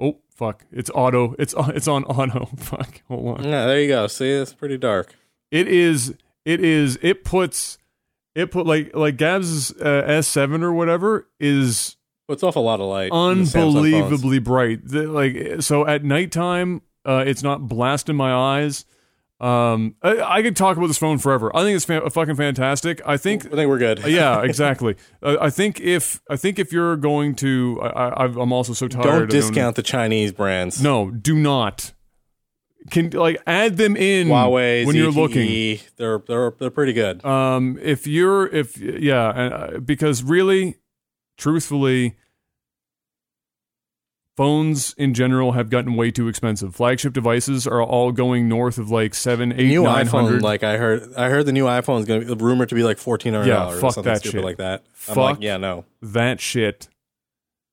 [0.00, 4.06] oh fuck it's auto it's it's on auto fuck hold on Yeah, there you go.
[4.06, 5.14] See, it's pretty dark.
[5.50, 7.78] it is it is it puts
[8.34, 11.96] it put like like Gab's uh, S7 or whatever is
[12.28, 13.12] Puts off a lot of light.
[13.12, 14.80] unbelievably bright.
[14.86, 18.84] The- like so at nighttime, uh, it's not blasting my eyes.
[19.38, 21.54] Um, I, I could talk about this phone forever.
[21.54, 23.02] I think it's fa- fucking fantastic.
[23.04, 23.98] I think I think we're good.
[24.06, 24.96] yeah, exactly.
[25.22, 28.88] uh, I think if I think if you're going to, I, I, I'm also so
[28.88, 29.04] tired.
[29.04, 30.82] Don't discount the Chinese brands.
[30.82, 31.92] No, do not.
[32.90, 35.78] Can like add them in Huawei, when ZTE, you're looking.
[35.96, 37.24] they're they're they're pretty good.
[37.24, 40.76] Um, if you're if yeah, uh, because really,
[41.36, 42.14] truthfully,
[44.36, 46.74] phones in general have gotten way too expensive.
[46.74, 50.42] Flagship devices are all going north of like seven, eight, new nine iPhone, hundred.
[50.42, 52.82] like I heard, I heard the new iPhone is going to be rumored to be
[52.84, 53.80] like fourteen hundred Yeah, dollars.
[53.80, 54.44] fuck or something that stupid shit.
[54.44, 54.84] like that.
[55.08, 55.84] I'm Fuck like, yeah, no.
[56.02, 56.88] that shit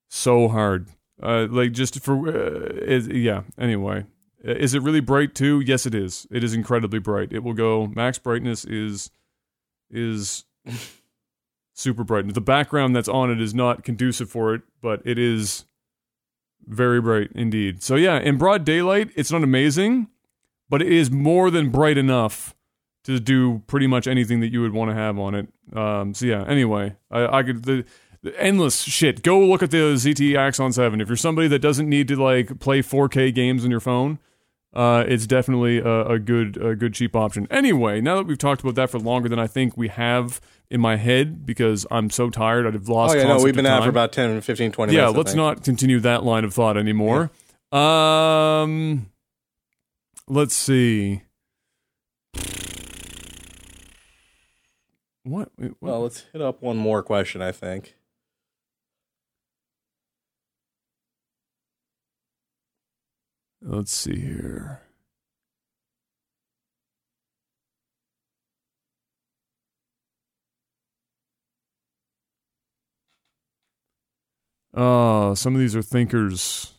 [0.08, 0.88] so hard.
[1.22, 3.42] Uh, like just for uh, it, yeah.
[3.58, 4.06] Anyway,
[4.46, 5.60] Uh, is it really bright too?
[5.60, 6.26] Yes, it is.
[6.30, 7.32] It is incredibly bright.
[7.32, 9.10] It will go max brightness is
[9.90, 10.44] is
[11.74, 12.32] super bright.
[12.32, 15.66] The background that's on it is not conducive for it, but it is
[16.66, 17.82] very bright indeed.
[17.82, 20.08] So yeah, in broad daylight, it's not amazing,
[20.68, 22.54] but it is more than bright enough
[23.04, 25.48] to do pretty much anything that you would want to have on it.
[25.76, 26.44] Um, so yeah.
[26.46, 27.84] Anyway, I, I could the,
[28.22, 29.22] the endless shit.
[29.22, 31.00] Go look at the ZTE Axon Seven.
[31.00, 34.18] If you're somebody that doesn't need to like play 4K games on your phone,
[34.74, 37.46] uh, it's definitely a, a good a good cheap option.
[37.50, 40.80] Anyway, now that we've talked about that for longer than I think we have in
[40.80, 43.14] my head because I'm so tired, I've lost.
[43.14, 45.00] Oh, yeah, no, we've been it for about 10, 15, 20 yeah.
[45.02, 45.14] minutes.
[45.14, 47.30] I Let's not continue that line of thought anymore.
[47.70, 49.10] Um,
[50.26, 51.22] let's see.
[55.22, 55.50] What?
[55.56, 55.72] what?
[55.80, 57.94] Well, let's hit up one more question, I think.
[63.66, 64.82] Let's see here.
[74.74, 76.72] Oh, some of these are thinkers.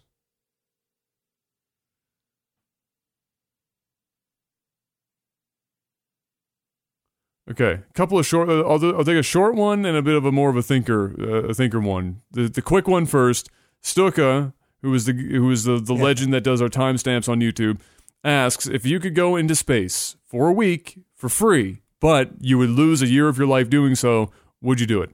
[7.49, 8.49] Okay, a couple of short.
[8.49, 11.15] I'll, I'll take a short one and a bit of a more of a thinker,
[11.19, 12.21] uh, a thinker one.
[12.31, 13.49] The the quick one first.
[13.81, 14.53] Stuka,
[14.85, 16.03] who is the who is the, the Yeah.
[16.03, 17.79] legend that does our timestamps on YouTube,
[18.23, 22.69] asks if you could go into space for a week for free, but you would
[22.69, 24.31] lose a year of your life doing so.
[24.61, 25.09] Would you do it?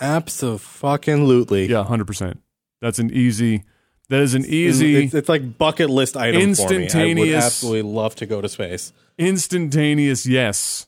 [0.00, 1.66] Absolutely.
[1.66, 2.42] Yeah, hundred percent.
[2.80, 3.64] That's an easy.
[4.08, 6.42] That is an easy, It's, it's like bucket list item for me.
[6.42, 8.92] I would Instantaneous- absolutely love to go to space.
[9.16, 10.86] instantaneous yes.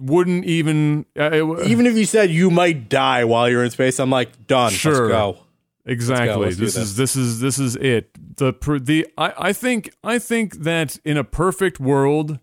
[0.00, 4.00] Wouldn't even uh, it- Even if you said you might die while you're in space,
[4.00, 4.72] I'm like, done.
[4.72, 5.08] Sure.
[5.08, 5.43] Let's go.
[5.86, 6.46] Exactly.
[6.46, 6.82] let's this this.
[6.82, 8.10] is this is this is it.
[8.36, 12.38] The the I I think I think that in a perfect world,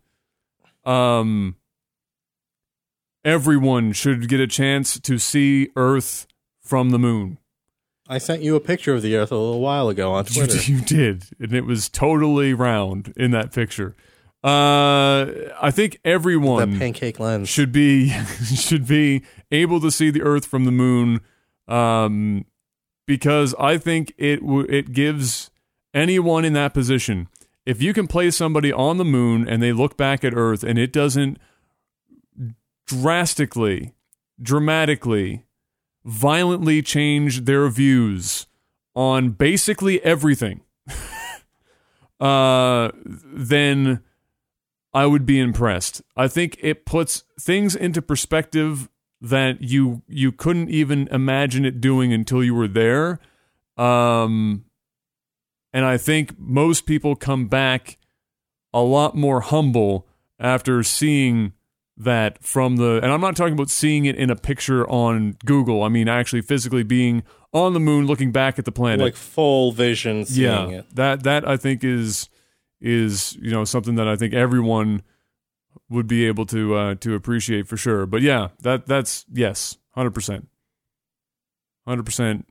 [0.86, 1.56] um,
[3.26, 6.28] everyone should get a chance to see Earth
[6.62, 7.40] from the moon.
[8.08, 10.72] I sent you a picture of the Earth a little while ago on You, Twitter.
[10.72, 13.96] you did, and it was totally round in that picture.
[14.44, 15.28] Uh,
[15.62, 17.48] I think everyone that pancake lens.
[17.48, 18.10] should be
[18.56, 21.22] should be able to see the Earth from the moon,
[21.68, 22.46] um,
[23.12, 24.40] because I think it
[24.70, 25.52] it gives
[25.94, 27.28] anyone in that position.
[27.66, 30.80] If you can place somebody on the moon and they look back at Earth and
[30.80, 31.38] it doesn't
[32.88, 33.92] drastically,
[34.42, 35.44] dramatically,
[36.06, 38.48] violently change their views
[38.96, 40.62] on basically everything,
[42.22, 44.00] uh, then
[44.94, 46.02] I would be impressed.
[46.16, 48.88] I think it puts things into perspective
[49.22, 53.20] that you you couldn't even imagine it doing until you were there.
[53.78, 54.66] Um,
[55.74, 57.98] and I think most people come back
[58.74, 60.08] a lot more humble
[60.40, 61.54] after seeing
[61.98, 65.84] that from the and I'm not talking about seeing it in a picture on Google.
[65.84, 69.72] I mean actually physically being on the moon looking back at the planet like full
[69.72, 70.96] vision seeing yeah, it.
[70.96, 72.28] that that I think is
[72.80, 75.04] is you know something that I think everyone
[75.90, 78.06] would be able to uh, to appreciate for sure.
[78.06, 80.48] But yeah, that that's yes, hundred percent,
[81.88, 82.48] hundred percent.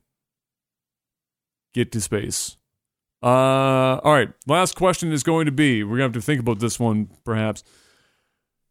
[1.73, 2.57] Get to space.
[3.23, 3.27] Uh,
[4.03, 4.29] all right.
[4.47, 5.83] Last question is going to be.
[5.83, 7.63] We're gonna have to think about this one, perhaps.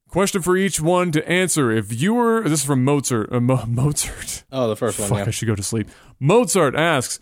[0.09, 1.71] Question for each one to answer.
[1.71, 3.33] If you were, this is from Mozart.
[3.33, 4.43] Uh, Mo- Mozart.
[4.51, 5.25] Oh, the first one, Fuck, yeah.
[5.27, 5.89] I should go to sleep.
[6.19, 7.21] Mozart asks,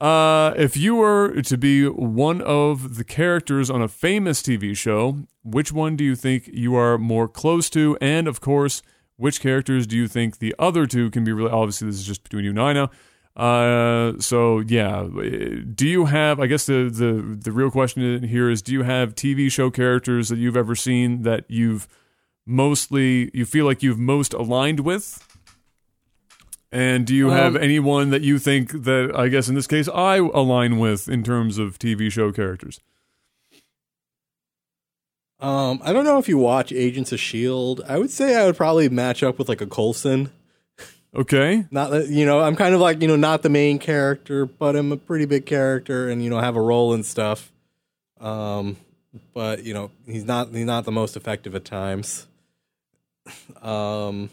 [0.00, 5.18] uh, if you were to be one of the characters on a famous TV show,
[5.42, 7.96] which one do you think you are more close to?
[8.00, 8.82] And of course,
[9.16, 11.32] which characters do you think the other two can be?
[11.32, 12.90] Really, obviously, this is just between you and I now.
[13.36, 15.06] Uh, so yeah,
[15.74, 16.40] do you have?
[16.40, 20.28] I guess the the the real question here is: Do you have TV show characters
[20.28, 21.86] that you've ever seen that you've
[22.46, 25.25] mostly you feel like you've most aligned with?
[26.72, 29.88] And do you have Um, anyone that you think that I guess in this case
[29.88, 32.80] I align with in terms of TV show characters?
[35.38, 37.82] Um, I don't know if you watch Agents of Shield.
[37.86, 40.30] I would say I would probably match up with like a Coulson.
[41.14, 41.66] Okay.
[41.70, 44.76] Not that you know, I'm kind of like you know not the main character, but
[44.76, 47.52] I'm a pretty big character, and you know have a role and stuff.
[48.20, 48.76] Um,
[49.34, 52.26] but you know he's not he's not the most effective at times.
[53.60, 54.30] Um,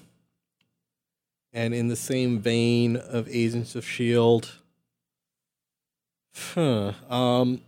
[1.53, 4.53] and in the same vein of Agents of Shield,
[6.35, 7.61] huh, um,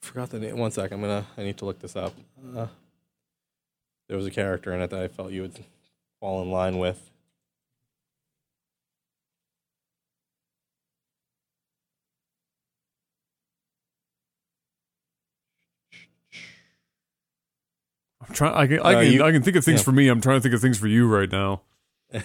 [0.00, 0.56] forgot the name.
[0.58, 2.14] One sec, I'm gonna I need to look this up.
[2.56, 2.68] Uh,
[4.08, 5.64] there was a character in it that I felt you would
[6.20, 7.10] fall in line with.
[18.26, 18.54] I'm trying.
[18.54, 18.80] I can.
[18.80, 19.12] I Uh, can.
[19.12, 19.84] you- I can think of things yeah.
[19.84, 20.08] for me.
[20.08, 21.62] I'm trying to think of things for you right now.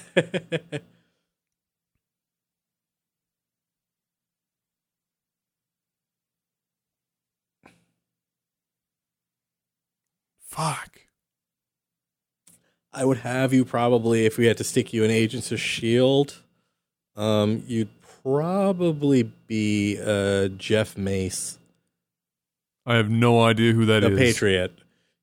[10.51, 11.01] Fuck.
[12.93, 16.41] I would have you probably if we had to stick you in Agents of Shield.
[17.15, 17.89] Um, you'd
[18.23, 21.57] probably be uh, Jeff Mace.
[22.85, 24.19] I have no idea who that the is.
[24.19, 24.73] Patriot.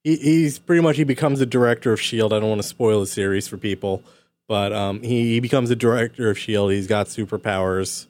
[0.03, 2.33] He, he's pretty much he becomes the director of Shield.
[2.33, 4.03] I don't want to spoil the series for people,
[4.49, 6.73] but um, he, he becomes the director of Shield.
[6.73, 8.07] He's got superpowers,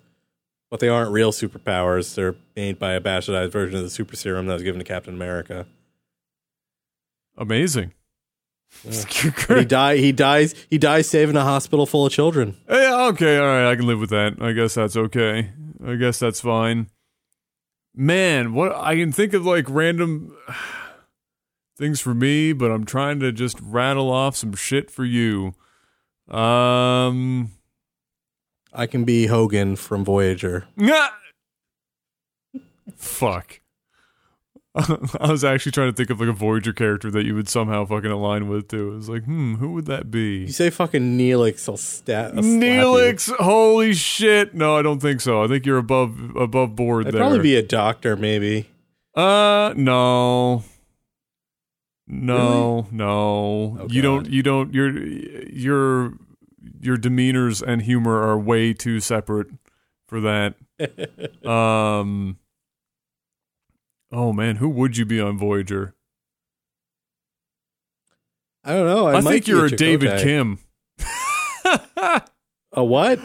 [0.71, 2.15] but they aren't real superpowers.
[2.15, 5.15] They're made by a bastardized version of the super serum that was given to Captain
[5.15, 5.67] America.
[7.37, 7.93] Amazing.
[8.85, 9.13] But
[9.59, 12.57] he die he dies he dies saving a hospital full of children.
[12.69, 14.41] Yeah, okay, all right, I can live with that.
[14.41, 15.51] I guess that's okay.
[15.85, 16.89] I guess that's fine.
[17.95, 20.37] Man, what I can think of like random
[21.77, 25.55] things for me, but I'm trying to just rattle off some shit for you.
[26.31, 27.53] Um,
[28.73, 30.67] I can be Hogan from Voyager.
[30.77, 31.09] nah.
[32.97, 33.61] fuck.
[34.75, 37.85] I was actually trying to think of like a Voyager character that you would somehow
[37.85, 38.93] fucking align with too.
[38.93, 40.41] It was like, hmm, who would that be?
[40.41, 42.33] You say fucking Neelix, I'll stat.
[42.37, 42.61] I'll you.
[42.61, 44.55] Neelix, holy shit!
[44.55, 45.43] No, I don't think so.
[45.43, 47.21] I think you're above above board I'd there.
[47.21, 48.69] probably be a doctor, maybe.
[49.17, 50.63] uh, no,
[52.09, 53.79] no, no.
[53.81, 54.29] Oh, you don't.
[54.29, 54.73] You don't.
[54.73, 56.15] Your your
[56.81, 59.49] your demeanors and humor are way too separate
[60.07, 60.55] for that.
[61.49, 62.39] um.
[64.11, 65.95] Oh man, who would you be on Voyager?
[68.65, 69.07] I don't know.
[69.07, 70.59] I, I, think you're a David Kim.
[72.79, 73.19] A what?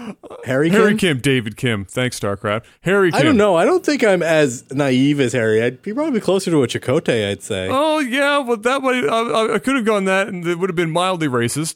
[0.45, 0.79] Harry Kim?
[0.79, 1.85] Harry Kim, David Kim.
[1.85, 2.63] Thanks, Starcraft.
[2.81, 3.19] Harry Kim.
[3.19, 3.55] I don't know.
[3.55, 5.61] I don't think I'm as naive as Harry.
[5.61, 7.69] I'd probably be probably closer to a Chakotay, I'd say.
[7.71, 10.75] Oh yeah, well that way I, I, could have gone that, and it would have
[10.75, 11.75] been mildly racist.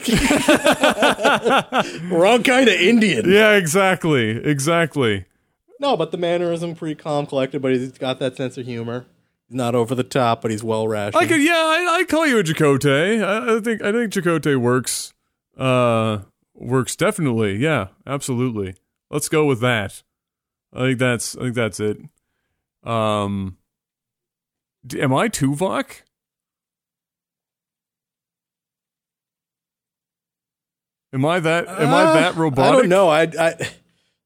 [2.10, 3.30] Wrong kind of Indian.
[3.30, 5.26] Yeah, exactly, exactly.
[5.78, 9.06] No, but the mannerism pretty calm, collected, but he's got that sense of humor.
[9.48, 11.22] He's not over the top, but he's well rationed.
[11.22, 13.22] I could, yeah, I, I call you a Chakotay.
[13.22, 15.14] I, I think, I think Chakotay works.
[15.56, 16.18] Uh,
[16.62, 17.56] works definitely.
[17.56, 18.74] Yeah, absolutely.
[19.10, 20.02] Let's go with that.
[20.72, 21.98] I think that's, I think that's it.
[22.82, 23.58] Um,
[24.86, 26.02] d- am I Tuvok?
[31.12, 31.68] Am I that?
[31.68, 32.72] Am I Uh, that robotic?
[32.74, 33.08] I don't know.
[33.08, 33.54] I, I,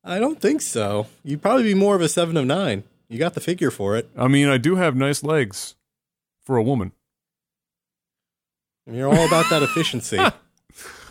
[0.04, 1.06] I don't think so.
[1.24, 2.84] You'd probably be more of a seven of nine.
[3.08, 4.08] You got the figure for it.
[4.16, 5.74] I mean, I do have nice legs
[6.44, 6.92] for a woman.
[8.90, 10.16] You're all about that efficiency,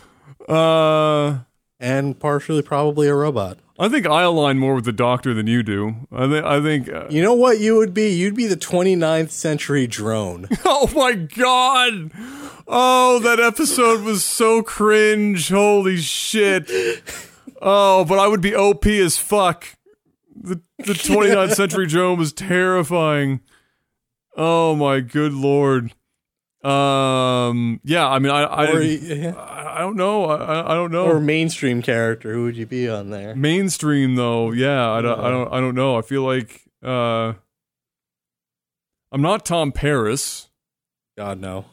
[0.48, 1.40] Uh,
[1.80, 3.58] and partially probably a robot.
[3.78, 5.96] I think I align more with the doctor than you do.
[6.10, 6.44] I think.
[6.46, 6.88] I think.
[6.88, 8.08] Uh, You know what you would be?
[8.08, 10.48] You'd be the 29th century drone.
[10.64, 12.10] oh my god!
[12.66, 15.50] Oh, that episode was so cringe.
[15.50, 16.70] Holy shit!
[17.60, 19.66] Oh, but I would be OP as fuck.
[20.34, 23.40] The the 29th century drone was terrifying.
[24.38, 25.92] Oh my good lord.
[26.66, 27.80] Um.
[27.84, 28.08] Yeah.
[28.08, 28.42] I mean, I.
[28.42, 30.24] I, or, I I don't know.
[30.24, 30.72] I.
[30.72, 31.04] I- don't know.
[31.06, 32.32] or mainstream character.
[32.32, 33.34] Who would you be on there?
[33.36, 37.32] mainstream though yeah I, don't, I don't i don't know i feel like uh
[39.12, 40.48] i'm not tom paris
[41.16, 41.64] God no.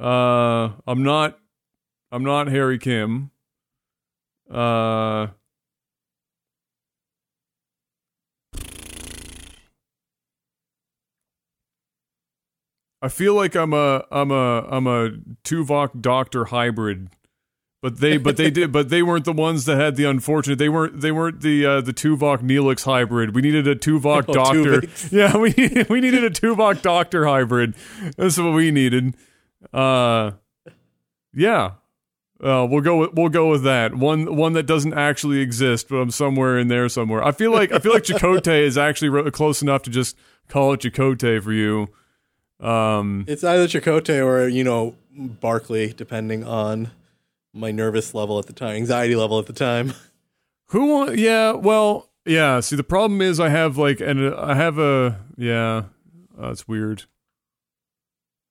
[0.00, 1.38] uh i'm not
[2.10, 3.30] i'm not harry kim
[4.50, 5.28] uh
[13.02, 15.10] I feel like I'm a I'm a I'm a
[15.42, 17.08] Tuvok Doctor hybrid,
[17.82, 20.60] but they but they did but they weren't the ones that had the unfortunate.
[20.60, 23.34] They weren't they weren't the uh, the Tuvok Neelix hybrid.
[23.34, 24.80] We needed a Tuvok Oh, Doctor.
[24.82, 25.12] Tuvix.
[25.12, 27.74] Yeah, we needed, we needed a Tuvok Doctor hybrid.
[28.16, 29.14] That's what we needed.
[29.72, 30.32] Uh,
[31.34, 31.72] yeah.
[32.40, 35.96] Uh, we'll go with we'll go with that one one that doesn't actually exist, but
[35.96, 37.22] I'm somewhere in there somewhere.
[37.24, 40.16] I feel like I feel like Chakotay is actually close enough to just
[40.48, 41.88] call it Chakotay for you.
[42.62, 46.90] Um, It's either Chakotay or, you know, Barkley, depending on
[47.52, 49.92] my nervous level at the time, anxiety level at the time.
[50.68, 50.86] Who?
[50.86, 51.52] wa- Yeah.
[51.52, 52.08] Well.
[52.24, 52.60] Yeah.
[52.60, 55.84] See, the problem is I have like, and I have a yeah.
[56.38, 57.04] That's weird.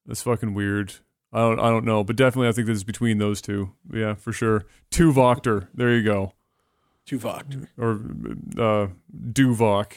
[0.06, 0.96] That's fucking weird.
[1.34, 1.60] I don't.
[1.60, 3.72] I don't know, but definitely, I think this is between those two.
[3.92, 4.66] Yeah, for sure.
[4.92, 5.68] Two Voctor.
[5.74, 6.34] There you go.
[7.08, 7.68] Tuvok.
[7.78, 7.92] Or
[8.62, 8.88] uh,
[9.32, 9.94] Duvok.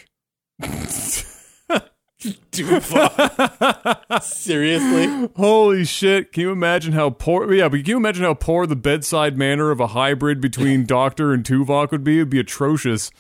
[2.53, 4.23] Tuvok.
[4.23, 5.29] Seriously?
[5.37, 6.33] Holy shit!
[6.33, 7.53] Can you imagine how poor?
[7.53, 11.33] Yeah, but can you imagine how poor the bedside manner of a hybrid between Doctor
[11.33, 12.17] and Tuvok would be?
[12.17, 13.11] It'd be atrocious.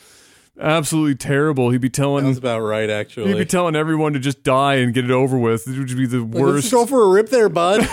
[0.58, 1.70] Absolutely terrible.
[1.70, 3.32] He'd be telling Sounds about right, actually.
[3.32, 5.66] He'd be telling everyone to just die and get it over with.
[5.66, 6.72] It would be the worst.
[6.72, 7.80] Let's go for a rip there, bud.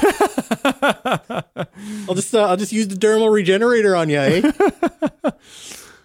[2.08, 4.52] I'll just uh, I'll just use the dermal regenerator on you, eh?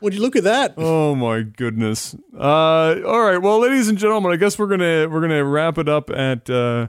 [0.07, 0.75] Would you look at that?
[0.77, 2.15] oh my goodness.
[2.33, 3.39] Uh, all right.
[3.39, 6.87] Well, ladies and gentlemen, I guess we're gonna we're gonna wrap it up at uh,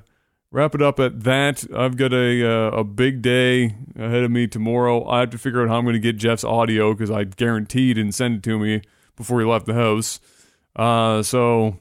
[0.52, 1.66] wrap it up at that.
[1.76, 5.04] I've got a uh, a big day ahead of me tomorrow.
[5.10, 7.94] I have to figure out how I'm gonna get Jeff's audio because I guaranteed he
[7.96, 8.84] didn't send it to me
[9.16, 10.20] before he left the house.
[10.76, 11.80] Uh, so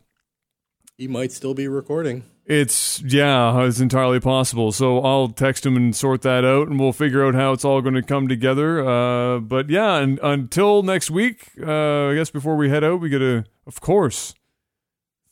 [0.97, 2.24] He might still be recording.
[2.47, 4.70] It's yeah, it's entirely possible.
[4.70, 7.80] So I'll text him and sort that out, and we'll figure out how it's all
[7.80, 8.86] going to come together.
[8.88, 13.09] Uh, but yeah, and until next week, uh, I guess before we head out, we
[13.09, 14.32] got to, of course,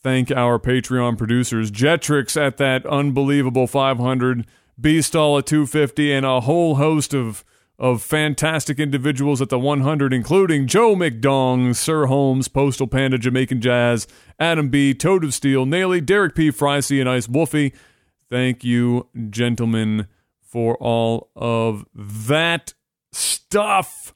[0.01, 4.45] thank our Patreon producers, Jetrix at that unbelievable 500,
[4.79, 7.45] Beastall at 250, and a whole host of
[7.77, 14.07] of fantastic individuals at the 100, including Joe McDong, Sir Holmes, Postal Panda, Jamaican Jazz,
[14.39, 17.73] Adam B., Toad of Steel, Naily, Derek P., Fricey, and Ice Wolfie.
[18.29, 20.07] Thank you, gentlemen,
[20.41, 22.73] for all of that
[23.11, 24.13] stuff.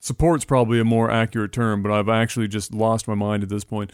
[0.00, 3.64] Support's probably a more accurate term, but I've actually just lost my mind at this
[3.64, 3.92] point.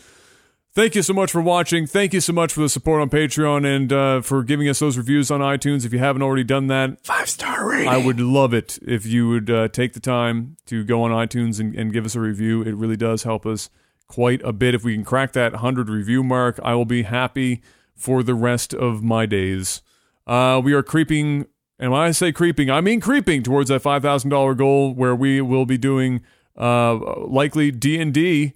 [0.74, 1.86] Thank you so much for watching.
[1.86, 4.98] Thank you so much for the support on Patreon and uh, for giving us those
[4.98, 5.86] reviews on iTunes.
[5.86, 7.88] If you haven't already done that, five star rating.
[7.88, 11.60] I would love it if you would uh, take the time to go on iTunes
[11.60, 12.62] and, and give us a review.
[12.62, 13.70] It really does help us
[14.08, 14.74] quite a bit.
[14.74, 17.62] If we can crack that 100 review mark, I will be happy
[17.94, 19.80] for the rest of my days.
[20.26, 21.46] Uh, we are creeping,
[21.78, 25.66] and when I say creeping, I mean creeping towards that $5,000 goal where we will
[25.66, 26.22] be doing
[26.58, 26.96] uh,
[27.28, 28.54] likely D&D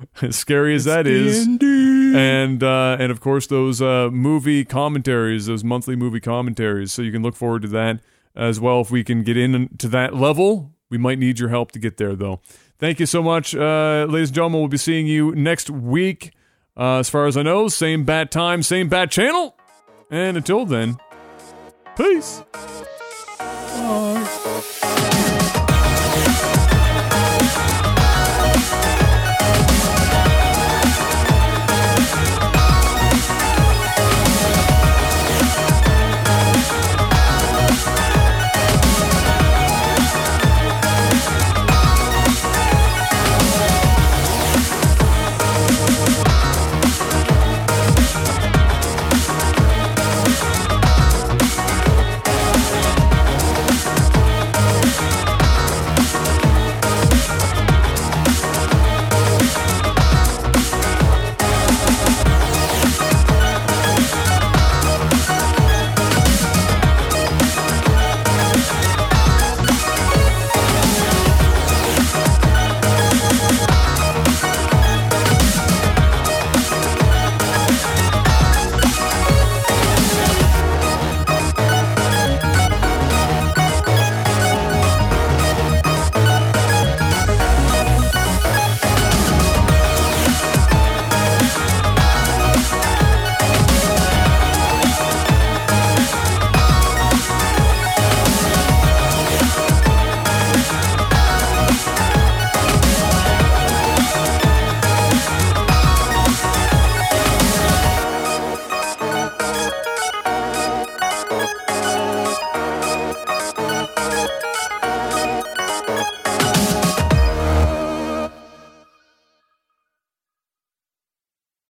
[0.22, 5.64] as scary as that is, and uh, and of course those uh, movie commentaries, those
[5.64, 6.92] monthly movie commentaries.
[6.92, 8.00] So you can look forward to that
[8.34, 8.80] as well.
[8.80, 12.14] If we can get into that level, we might need your help to get there,
[12.14, 12.40] though.
[12.78, 14.60] Thank you so much, uh, ladies and gentlemen.
[14.60, 16.32] We'll be seeing you next week.
[16.76, 19.56] Uh, as far as I know, same bat time, same bat channel.
[20.10, 20.96] And until then,
[21.96, 22.42] peace.
[24.60, 25.56] Bye.